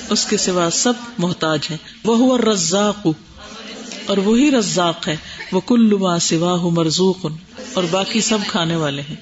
اس 0.09 0.25
کے 0.25 0.37
سوا 0.37 0.69
سب 0.73 0.93
محتاج 1.17 1.67
ہے 1.71 1.77
وہ 2.03 2.37
رزاق 2.37 3.07
اور 4.05 4.17
وہی 4.17 4.51
رزاق 4.51 5.07
ہے۔ 5.07 5.17
وہ 5.51 5.59
کل 5.59 5.97
ما 5.97 6.19
سوا 6.19 6.69
مرزوق 6.69 7.25
اور 7.73 7.83
باقی 7.91 8.21
سب 8.21 8.37
کھانے 8.47 8.75
والے 8.75 9.01
ہیں۔ 9.01 9.15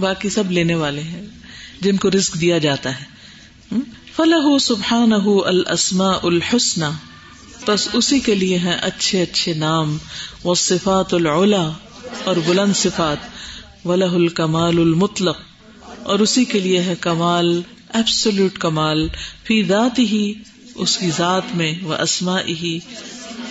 باقی 0.00 0.28
سب 0.28 0.50
لینے 0.50 0.74
والے 0.74 1.00
ہیں۔ 1.00 1.26
جن 1.80 1.96
کو 1.96 2.10
رزق 2.10 2.40
دیا 2.40 2.58
جاتا 2.58 3.00
ہے۔ 3.00 3.04
فلاح 4.16 4.58
سبحان 4.60 5.12
السما 5.44 6.10
الحسن۔ 6.22 6.82
بس 7.66 7.88
اسی 7.92 8.20
کے 8.20 8.34
لیے 8.34 8.58
ہیں 8.58 8.76
اچھے 8.82 9.22
اچھے 9.22 9.54
نام۔ 9.54 9.98
وہ 10.44 10.54
صفات 10.54 11.14
العلا 11.14 11.70
اور 12.24 12.36
بلند 12.46 12.72
صفات۔ 12.76 13.16
ولہ 13.86 14.04
الکمال 14.04 14.78
المطلق۔ 14.78 15.36
اور 16.02 16.18
اسی 16.18 16.44
کے 16.44 16.60
لیے 16.60 16.80
ہے 16.82 16.94
کمال 17.00 17.62
ایبسولوٹ 17.94 18.58
کمال۔ 18.58 19.08
فی 19.44 19.62
ذات 19.64 19.98
ہی 19.98 20.34
اس 20.74 20.96
کی 20.96 21.10
ذات 21.10 21.42
میں۔ 21.54 21.74
وہ 21.82 21.94
اسما 21.94 22.40
ہی 22.40 22.78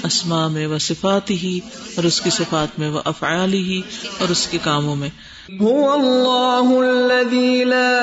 اسما 0.04 0.48
میں۔ 0.48 0.68
وہ 0.68 0.78
صفات 0.78 1.30
ہی 1.30 1.60
اور 1.96 2.04
اس 2.04 2.22
کی 2.22 2.30
صفات 2.30 2.80
میں۔ 2.80 2.90
وہ 2.90 3.02
افعال 3.06 3.54
ہی 3.54 3.82
اور 4.18 4.30
اس 4.30 4.48
کے 4.52 4.58
کاموں 4.64 4.96
میں۔ 4.96 5.10
هو 5.52 5.94
اللہ 5.94 6.68
الذي 6.82 7.64
لا 7.66 7.96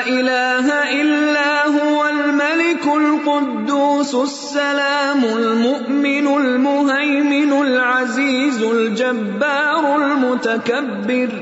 الہ 0.00 0.72
الا 0.72 1.52
هو 1.76 2.08
الملك 2.08 2.88
القدوس 2.94 4.12
السلام 4.14 5.24
المؤمن 5.24 6.28
المهيمن 6.32 7.54
العزيز 7.60 8.60
الجبار 8.62 9.88
المتكبر 9.94 11.32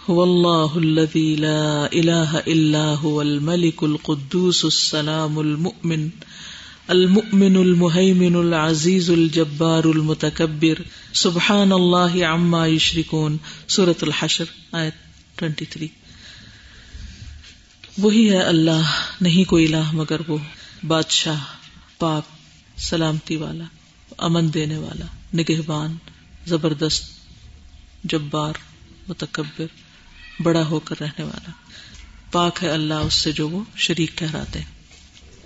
هو 0.09 0.23
الله 0.23 0.77
الذي 0.77 1.35
لا 1.35 1.93
اله 1.93 2.43
الا 2.47 2.85
هو 3.05 3.21
الملك 3.21 3.83
القدوس 3.83 4.65
السلام 4.65 5.39
المؤمن 5.39 6.09
المؤمن 6.91 7.55
المهيمن 7.55 8.35
العزيز 8.35 9.09
الجبار 9.09 9.83
المتكبر. 9.83 10.81
سبحان 11.13 11.71
الله 11.71 12.23
عما 12.23 12.67
يشركون. 12.67 13.37
سورة 13.67 13.99
الحشر، 14.01 14.43
آیت 14.71 14.93
23 15.43 15.87
وہی 17.97 18.31
ہے 18.31 18.41
اللہ، 18.41 18.81
نہیں 19.21 19.49
کوئی 19.49 19.67
الہ 19.67 19.91
مگر 19.93 20.21
وہ 20.27 20.37
بادشاہ 20.87 21.39
پاک 21.97 22.23
سلامتی 22.77 23.35
والا، 23.35 23.63
امن 24.17 24.53
دینے 24.53 24.77
والا، 24.77 25.05
نگہبان، 25.33 25.95
زبردست، 26.45 27.03
جبار، 28.03 28.53
متکبر، 29.07 29.65
بڑا 30.43 30.65
ہو 30.65 30.79
کر 30.79 30.95
رہنے 31.01 31.23
والا۔ 31.23 31.51
پاک 32.31 32.59
ہے 32.63 32.69
اللہ، 32.69 32.93
اس 32.93 33.13
سے 33.13 33.31
جو 33.31 33.49
وہ 33.49 33.63
شریک 33.75 34.17
ٹھہراتے 34.17 34.59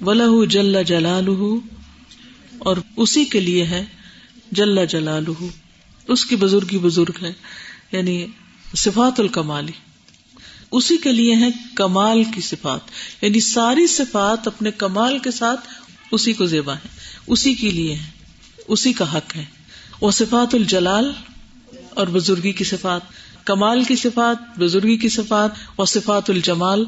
ولہ 0.01 0.45
جل 0.45 0.83
جلال 0.83 1.27
اور 2.57 2.77
اسی 2.97 3.25
کے 3.25 3.39
لیے 3.39 3.65
ہے 3.65 3.85
جل 4.51 4.85
جلال 4.85 5.25
اس 6.07 6.25
کی 6.25 6.35
بزرگی 6.35 6.77
بزرگ 6.77 7.11
ہے 7.21 7.33
یعنی 7.91 8.25
صفات 8.75 9.19
الکمالی۔ 9.19 9.71
اسی 10.71 10.97
کے 10.97 11.11
لیے 11.11 11.35
ہے 11.35 11.49
کمال 11.75 12.23
کی 12.23 12.41
صفات۔ 12.41 12.79
یعنی 13.21 13.39
ساری 13.39 13.87
صفات 13.87 14.47
اپنے 14.47 14.71
کمال 14.71 15.19
کے 15.19 15.31
ساتھ 15.31 15.67
اسی 16.11 16.33
کو 16.33 16.45
زیبا 16.45 16.73
ہے 16.73 16.87
اسی 17.27 17.53
کے 17.53 17.71
لیے 17.71 17.93
ہے 17.93 18.11
اسی 18.67 18.93
کا 18.93 19.17
حق 19.17 19.35
ہے۔ 19.35 19.45
وہ 20.01 20.11
صفات 20.11 20.55
الجلال 20.55 21.11
اور 21.89 22.07
بزرگی 22.07 22.51
کی 22.51 22.63
صفات، 22.63 23.01
کمال 23.45 23.83
کی 23.83 23.95
صفات، 23.95 24.59
بزرگی 24.59 24.97
کی 24.97 25.09
صفات 25.09 25.49
و 25.77 25.85
صفات 25.85 26.29
الجمال 26.29 26.85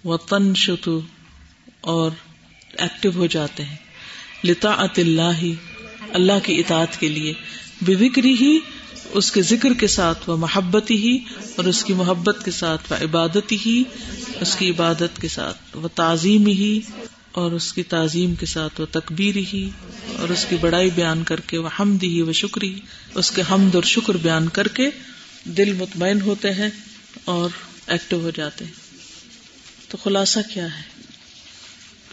وہ 0.03 0.17
تن 0.17 0.53
شتو 0.55 1.01
اور 1.81 2.11
ایکٹیو 2.77 3.11
ہو 3.15 3.25
جاتے 3.25 3.63
ہیں۔ 3.63 3.75
لتا 4.43 4.85
اللہ 4.97 5.41
اللہ 6.09 6.39
کی 6.43 6.59
اطاعت 6.59 6.99
کے 6.99 7.07
لیے۔ 7.07 7.33
بے 7.81 7.95
ذکری 7.95 8.33
ہی 8.33 8.59
اس 9.13 9.31
کے 9.31 9.41
ذکر 9.41 9.73
کے 9.73 9.87
ساتھ 9.87 10.29
وہ 10.29 10.37
محبت 10.37 10.91
ہی 10.91 11.19
اور 11.55 11.65
اس 11.65 11.83
کی 11.83 11.93
محبت 11.93 12.45
کے 12.45 12.51
ساتھ 12.51 12.91
وہ 12.91 13.03
عبادت 13.03 13.51
ہی، 13.65 13.83
اس 14.41 14.55
کی 14.55 14.69
عبادت 14.69 15.21
کے 15.21 15.27
ساتھ 15.27 15.57
وہ 15.73 15.87
تعظیم 15.87 16.47
ہی 16.47 16.79
اور 17.31 17.51
اس 17.51 17.73
کی 17.73 17.83
تعظیم 17.83 18.35
کے 18.35 18.45
ساتھ 18.45 18.81
وہ 18.81 18.85
تکبیر 18.91 19.35
ہی 19.53 19.69
اور 20.17 20.29
اس 20.29 20.45
کی 20.49 20.55
بڑائی 20.61 20.89
بیان 20.95 21.23
کر 21.23 21.39
کے 21.39 21.57
وہ 21.57 21.69
حمد 21.79 22.03
ہی، 22.03 22.21
وہ 22.21 22.31
شکری 22.31 22.79
اس 23.15 23.31
کے 23.31 23.41
حمد 23.51 23.75
اور 23.75 23.83
شکر 23.83 24.17
بیان 24.17 24.49
کر 24.49 24.67
کے 24.67 24.89
دل 25.43 25.73
مطمئن 25.73 26.21
ہوتے 26.21 26.51
ہیں 26.51 26.69
اور 27.25 27.49
ایکٹیو 27.87 28.19
ہو 28.19 28.31
جاتے 28.35 28.65
ہیں۔ 28.65 28.73
تو 29.87 29.97
خلاصہ 30.03 30.39
کیا 30.53 30.65
ہے؟ 30.65 31.01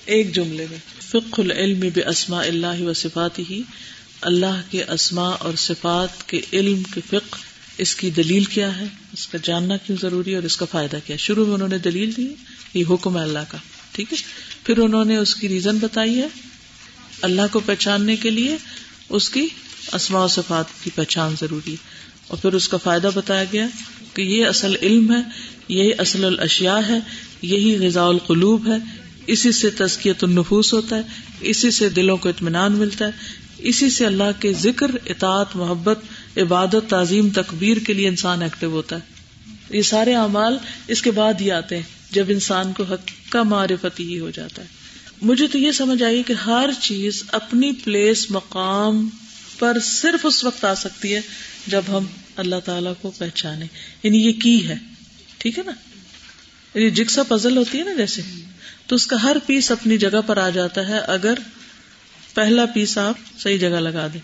ایک 0.05 0.35
جملے 0.35 0.67
میں 0.71 0.79
فق 1.03 1.41
العلم 1.41 1.81
بے 1.95 2.09
اسما 2.09 2.41
اللہ 2.41 2.81
و 2.81 2.93
صفات 2.93 3.39
ہی 3.39 3.63
اللہ 4.21 4.61
کے 4.71 4.83
اسما 4.83 5.29
اور 5.29 5.53
صفات 5.57 6.29
کے 6.29 6.41
علم 6.53 6.83
کے 6.83 7.01
فق 7.11 7.37
اس 7.79 7.95
کی 7.95 8.11
دلیل 8.11 8.45
کیا 8.45 8.81
ہے؟ 8.81 8.85
اس 9.13 9.27
کا 9.27 9.39
جاننا 9.43 9.77
کیوں 9.77 9.99
ضروری 10.03 10.31
ہے 10.31 10.35
اور 10.35 10.45
اس 10.45 10.57
کا 10.57 10.65
فائدہ 10.65 10.97
کیا 11.07 11.17
شروع 11.17 11.47
میں 11.47 11.55
انہوں 11.55 11.69
نے 11.69 11.79
دلیل 11.79 12.17
دی، 12.17 12.35
یہ 12.75 12.85
حکم 12.91 13.19
ہے 13.19 13.23
اللہ 13.23 13.39
کا، 13.49 13.59
ٹھیک 13.93 14.13
ہے؟ 14.13 14.19
پھر 14.65 14.79
انہوں 14.79 15.05
نے 15.05 15.17
اس 15.17 15.35
کی 15.35 15.49
ریزن 15.49 15.79
بتائی 15.79 16.19
ہے 16.19 16.29
اللہ 17.23 17.43
کو 17.53 17.61
پہچاننے 17.61 18.17
کے 18.17 18.31
لیے 18.31 18.57
اس 19.09 19.31
کی 19.31 19.49
اسماء 19.93 20.25
و 20.25 20.29
صفات 20.29 20.85
کی 20.85 20.91
پہچان 20.95 21.35
ضروری 21.41 21.71
ہے۔ 21.71 21.77
اور 22.29 22.39
پھر 22.39 22.53
اس 22.53 22.69
کا 22.69 22.77
فائدہ 22.77 23.11
بتایا 23.15 23.45
گیا 23.53 23.67
کہ 24.15 24.23
یہ 24.23 24.47
اصل 24.47 24.77
علم 24.83 25.13
ہے، 25.13 25.23
یہی 25.69 25.91
اصل 25.99 26.25
الاشیاء 26.25 26.89
ہے، 26.89 26.99
یہی 27.43 27.87
غذا 27.87 28.03
القلوب 28.03 28.67
ہے۔ 28.67 29.01
اسی 29.27 29.53
سے 29.53 29.71
تزکیت 29.71 30.25
النفوس 30.25 30.73
ہوتا 30.73 30.97
ہے، 30.97 31.03
اسی 31.41 31.71
سے 31.71 31.89
دلوں 31.89 32.17
کو 32.17 32.29
اطمینان 32.29 32.73
ملتا 32.73 33.05
ہے۔ 33.07 33.11
اسی 33.59 33.91
سے 33.91 34.07
اللہ 34.07 34.41
کے 34.41 34.53
ذکر، 34.53 34.91
اطاعت، 35.07 35.57
محبت، 35.57 35.99
عبادت، 36.37 36.91
تعظیم، 36.91 37.29
تکبیر 37.35 37.77
کے 37.77 37.93
لیے 37.93 38.09
انسان 38.09 38.43
ایکٹیو 38.43 38.71
ہوتا 38.71 38.97
ہے۔ 38.97 39.01
یہ 39.71 39.83
سارے 39.83 40.15
اعمال 40.15 40.59
اس 40.89 41.03
کے 41.03 41.11
بعد 41.11 41.35
ہی 41.41 41.51
آتے 41.51 41.77
ہیں، 41.77 41.83
جب 42.11 42.25
انسان 42.29 42.73
کو 42.73 42.83
حق 42.83 43.33
کا 43.33 43.43
معرفت 43.43 44.01
ہی 44.01 44.19
ہو 44.19 44.31
جاتا 44.31 44.63
ہے۔ 44.63 44.67
مجھے 45.23 45.47
تو 45.47 45.59
یہ 45.59 45.73
سمجھ 45.73 46.03
آئی 46.03 46.23
کہ 46.23 46.33
ہر 46.33 46.71
چیز 46.81 47.25
اپنی 47.33 47.73
پلیس 47.73 48.31
مقام 48.31 49.09
پر 49.59 49.77
صرف 49.83 50.27
اس 50.27 50.45
وقت 50.45 50.65
آ 50.65 50.75
سکتی 50.75 51.15
ہے 51.15 51.21
جب 51.67 51.83
ہم 51.89 52.05
اللہ 52.37 52.57
تعالی 52.65 52.91
کو 53.01 53.11
پہچانے 53.19 53.67
یعنی 54.03 54.19
یہ 54.19 54.33
کی 54.33 54.69
ہے۔ 54.69 54.75
ٹھیک 55.39 55.59
ہے 55.59 55.65
نا؟ 55.67 55.73
یعنی 56.75 56.91
جگسا 56.91 57.23
پزل 57.23 57.57
ہوتی 57.57 57.79
ہے 57.79 57.85
نا 57.85 57.93
جیسے۔ 57.93 58.23
تو 58.87 58.97
اس 58.97 59.07
کا 59.07 59.23
ہر 59.23 59.37
پیس 59.47 59.71
اپنی 59.71 59.99
جگہ 59.99 60.21
پر 60.27 60.37
آ 60.37 60.51
جاتا 60.51 60.89
ہے۔ 60.89 60.99
اگر 60.99 61.35
پہلا 62.39 62.67
پیس 62.67 62.99
آپ 62.99 63.41
صحیح 63.41 63.59
جگہ 63.59 63.69
لگا 63.69 64.07
دیں۔ 64.07 64.21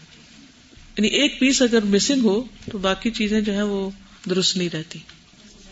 یعنی 0.96 1.08
ایک 1.08 1.40
پیس 1.40 1.62
اگر 1.62 1.82
مسنگ 1.82 2.24
ہو 2.24 2.44
تو 2.70 2.78
باقی 2.78 3.10
چیزیں 3.10 3.40
جو 3.40 3.52
ہے 3.52 3.62
وہ 3.62 3.90
درست 4.30 4.56
نہیں 4.56 4.68
رہتی۔ 4.72 4.98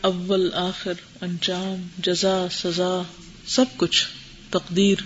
اول، 0.01 0.51
آخر، 0.55 0.93
انجام، 1.21 1.87
جزا، 1.99 2.47
سزا، 2.51 3.03
سب 3.47 3.65
کچھ، 3.77 4.07
تقدیر۔ 4.51 4.99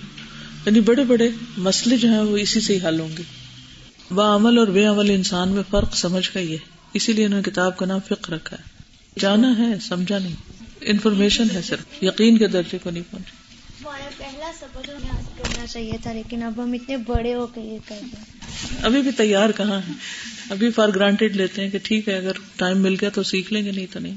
یعنی 0.67 0.81
بڑے 0.81 1.05
بڑے 1.05 1.29
مسئلے 1.57 1.97
جو 1.97 2.09
ہیں 2.09 2.21
وہ 2.21 2.37
اسی 2.37 2.61
سے 2.61 2.79
ہی 2.79 2.87
حل 2.89 3.01
ہوں 3.01 3.17
گے۔ 3.19 3.23
با 4.11 4.35
عمل 4.35 4.59
اور 4.59 4.67
بے 4.67 4.85
عمل 4.85 5.11
انسان 5.11 5.49
میں 5.49 5.63
فرق 5.71 5.97
سمجھ 5.97 6.31
کا 6.31 6.41
ہی 6.41 6.53
ہے۔ 6.53 6.59
اسی 6.95 7.13
لیے 7.13 7.27
انہوں 7.27 7.41
نے 7.47 7.51
کتاب 7.51 7.77
کا 7.77 7.87
نام 7.87 8.01
فکر 8.09 8.33
رکھا 8.33 8.57
ہے۔ 8.57 8.63
جانا 9.21 9.59
ہے، 9.59 9.79
سمجھا 9.89 10.19
نہیں۔ 10.19 10.35
انفارمیشن 10.81 11.47
ہے 11.55 11.63
صرف۔ 11.63 12.03
یقین 12.03 12.39
کے 12.39 12.47
درجے 12.47 12.79
کو 12.83 12.91
نہیں 12.91 13.03
پہنچا۔ 13.11 13.36
پہلا 14.27 14.51
سبق 14.61 14.87
کرنا 15.39 15.67
چاہیے 15.67 15.93
تھا 16.03 16.13
لیکن 16.13 16.43
اب 16.43 16.65
ہم 16.65 16.73
اتنے 16.73 16.97
بڑے 16.97 17.35
ہو 17.35 17.47
کے 17.47 17.61
یہ 17.61 17.79
کر 17.89 17.97
رہے 18.03 18.17
ابھی 18.83 19.03
بھی 19.03 19.11
تیار 19.11 19.51
کہاں 19.57 19.81
ہے 19.89 19.93
ابھی 20.51 20.71
فار 20.71 20.89
گرانٹیڈ 20.89 21.37
لیتے 21.37 21.63
ہیں 21.63 21.71
کہ 21.71 21.79
ٹھیک 21.83 22.09
ہے 22.09 22.17
اگر 22.17 22.33
ٹائم 22.57 22.79
مل 22.83 22.95
گیا 23.01 23.09
تو 23.09 23.23
سیکھ 23.23 23.53
لیں 23.53 23.65
گے 23.65 23.71
نہیں 23.73 23.87
تو 23.93 23.99
نہیں۔ 24.01 24.15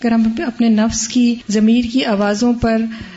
اگر 0.00 0.12
ہم 0.12 0.22
اپنے 0.46 0.68
نفس 0.68 1.08
کی 1.08 1.34
ضمیر 1.48 1.84
کی 1.92 2.04
آوازوں 2.04 2.52
پر 2.54 2.76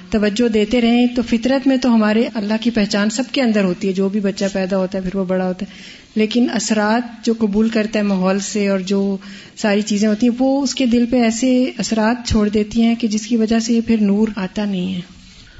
توجہ 0.09 0.47
دیتے 0.47 0.81
رہیں 0.81 1.07
تو 1.15 1.21
فطرت 1.21 1.67
میں 1.67 1.77
تو 1.77 1.95
ہمارے 1.95 2.23
اللہ 2.33 2.53
کی 2.61 2.69
پہچان 2.69 3.09
سب 3.09 3.23
کے 3.31 3.41
اندر 3.41 3.63
ہوتی 3.63 3.88
ہے۔ 3.88 3.93
جو 3.93 4.09
بھی 4.09 4.19
بچہ 4.19 4.45
پیدا 4.53 4.77
ہوتا 4.77 4.97
ہے 4.97 5.03
پھر 5.03 5.15
وہ 5.15 5.25
بڑا 5.25 5.47
ہوتا 5.47 5.65
ہے۔ 5.69 5.81
لیکن 6.15 6.47
اثرات 6.53 7.25
جو 7.25 7.33
قبول 7.38 7.69
کرتا 7.69 7.99
ہے 7.99 8.03
ماحول 8.03 8.39
سے 8.39 8.67
اور 8.67 8.79
جو 8.79 9.17
ساری 9.55 9.81
چیزیں 9.81 10.07
ہوتی 10.09 10.27
ہیں 10.27 10.36
وہ 10.39 10.63
اس 10.63 10.75
کے 10.75 10.86
دل 10.86 11.05
پہ 11.05 11.21
ایسے 11.23 11.71
اثرات 11.77 12.27
چھوڑ 12.27 12.49
دیتی 12.49 12.81
ہیں 12.83 12.95
کہ 12.95 13.07
جس 13.07 13.27
کی 13.27 13.38
وجہ 13.38 13.59
سے 13.59 13.81
پھر 13.81 13.97
نور 14.01 14.27
آتا 14.36 14.65
نہیں 14.65 14.95
ہے۔ 14.95 15.01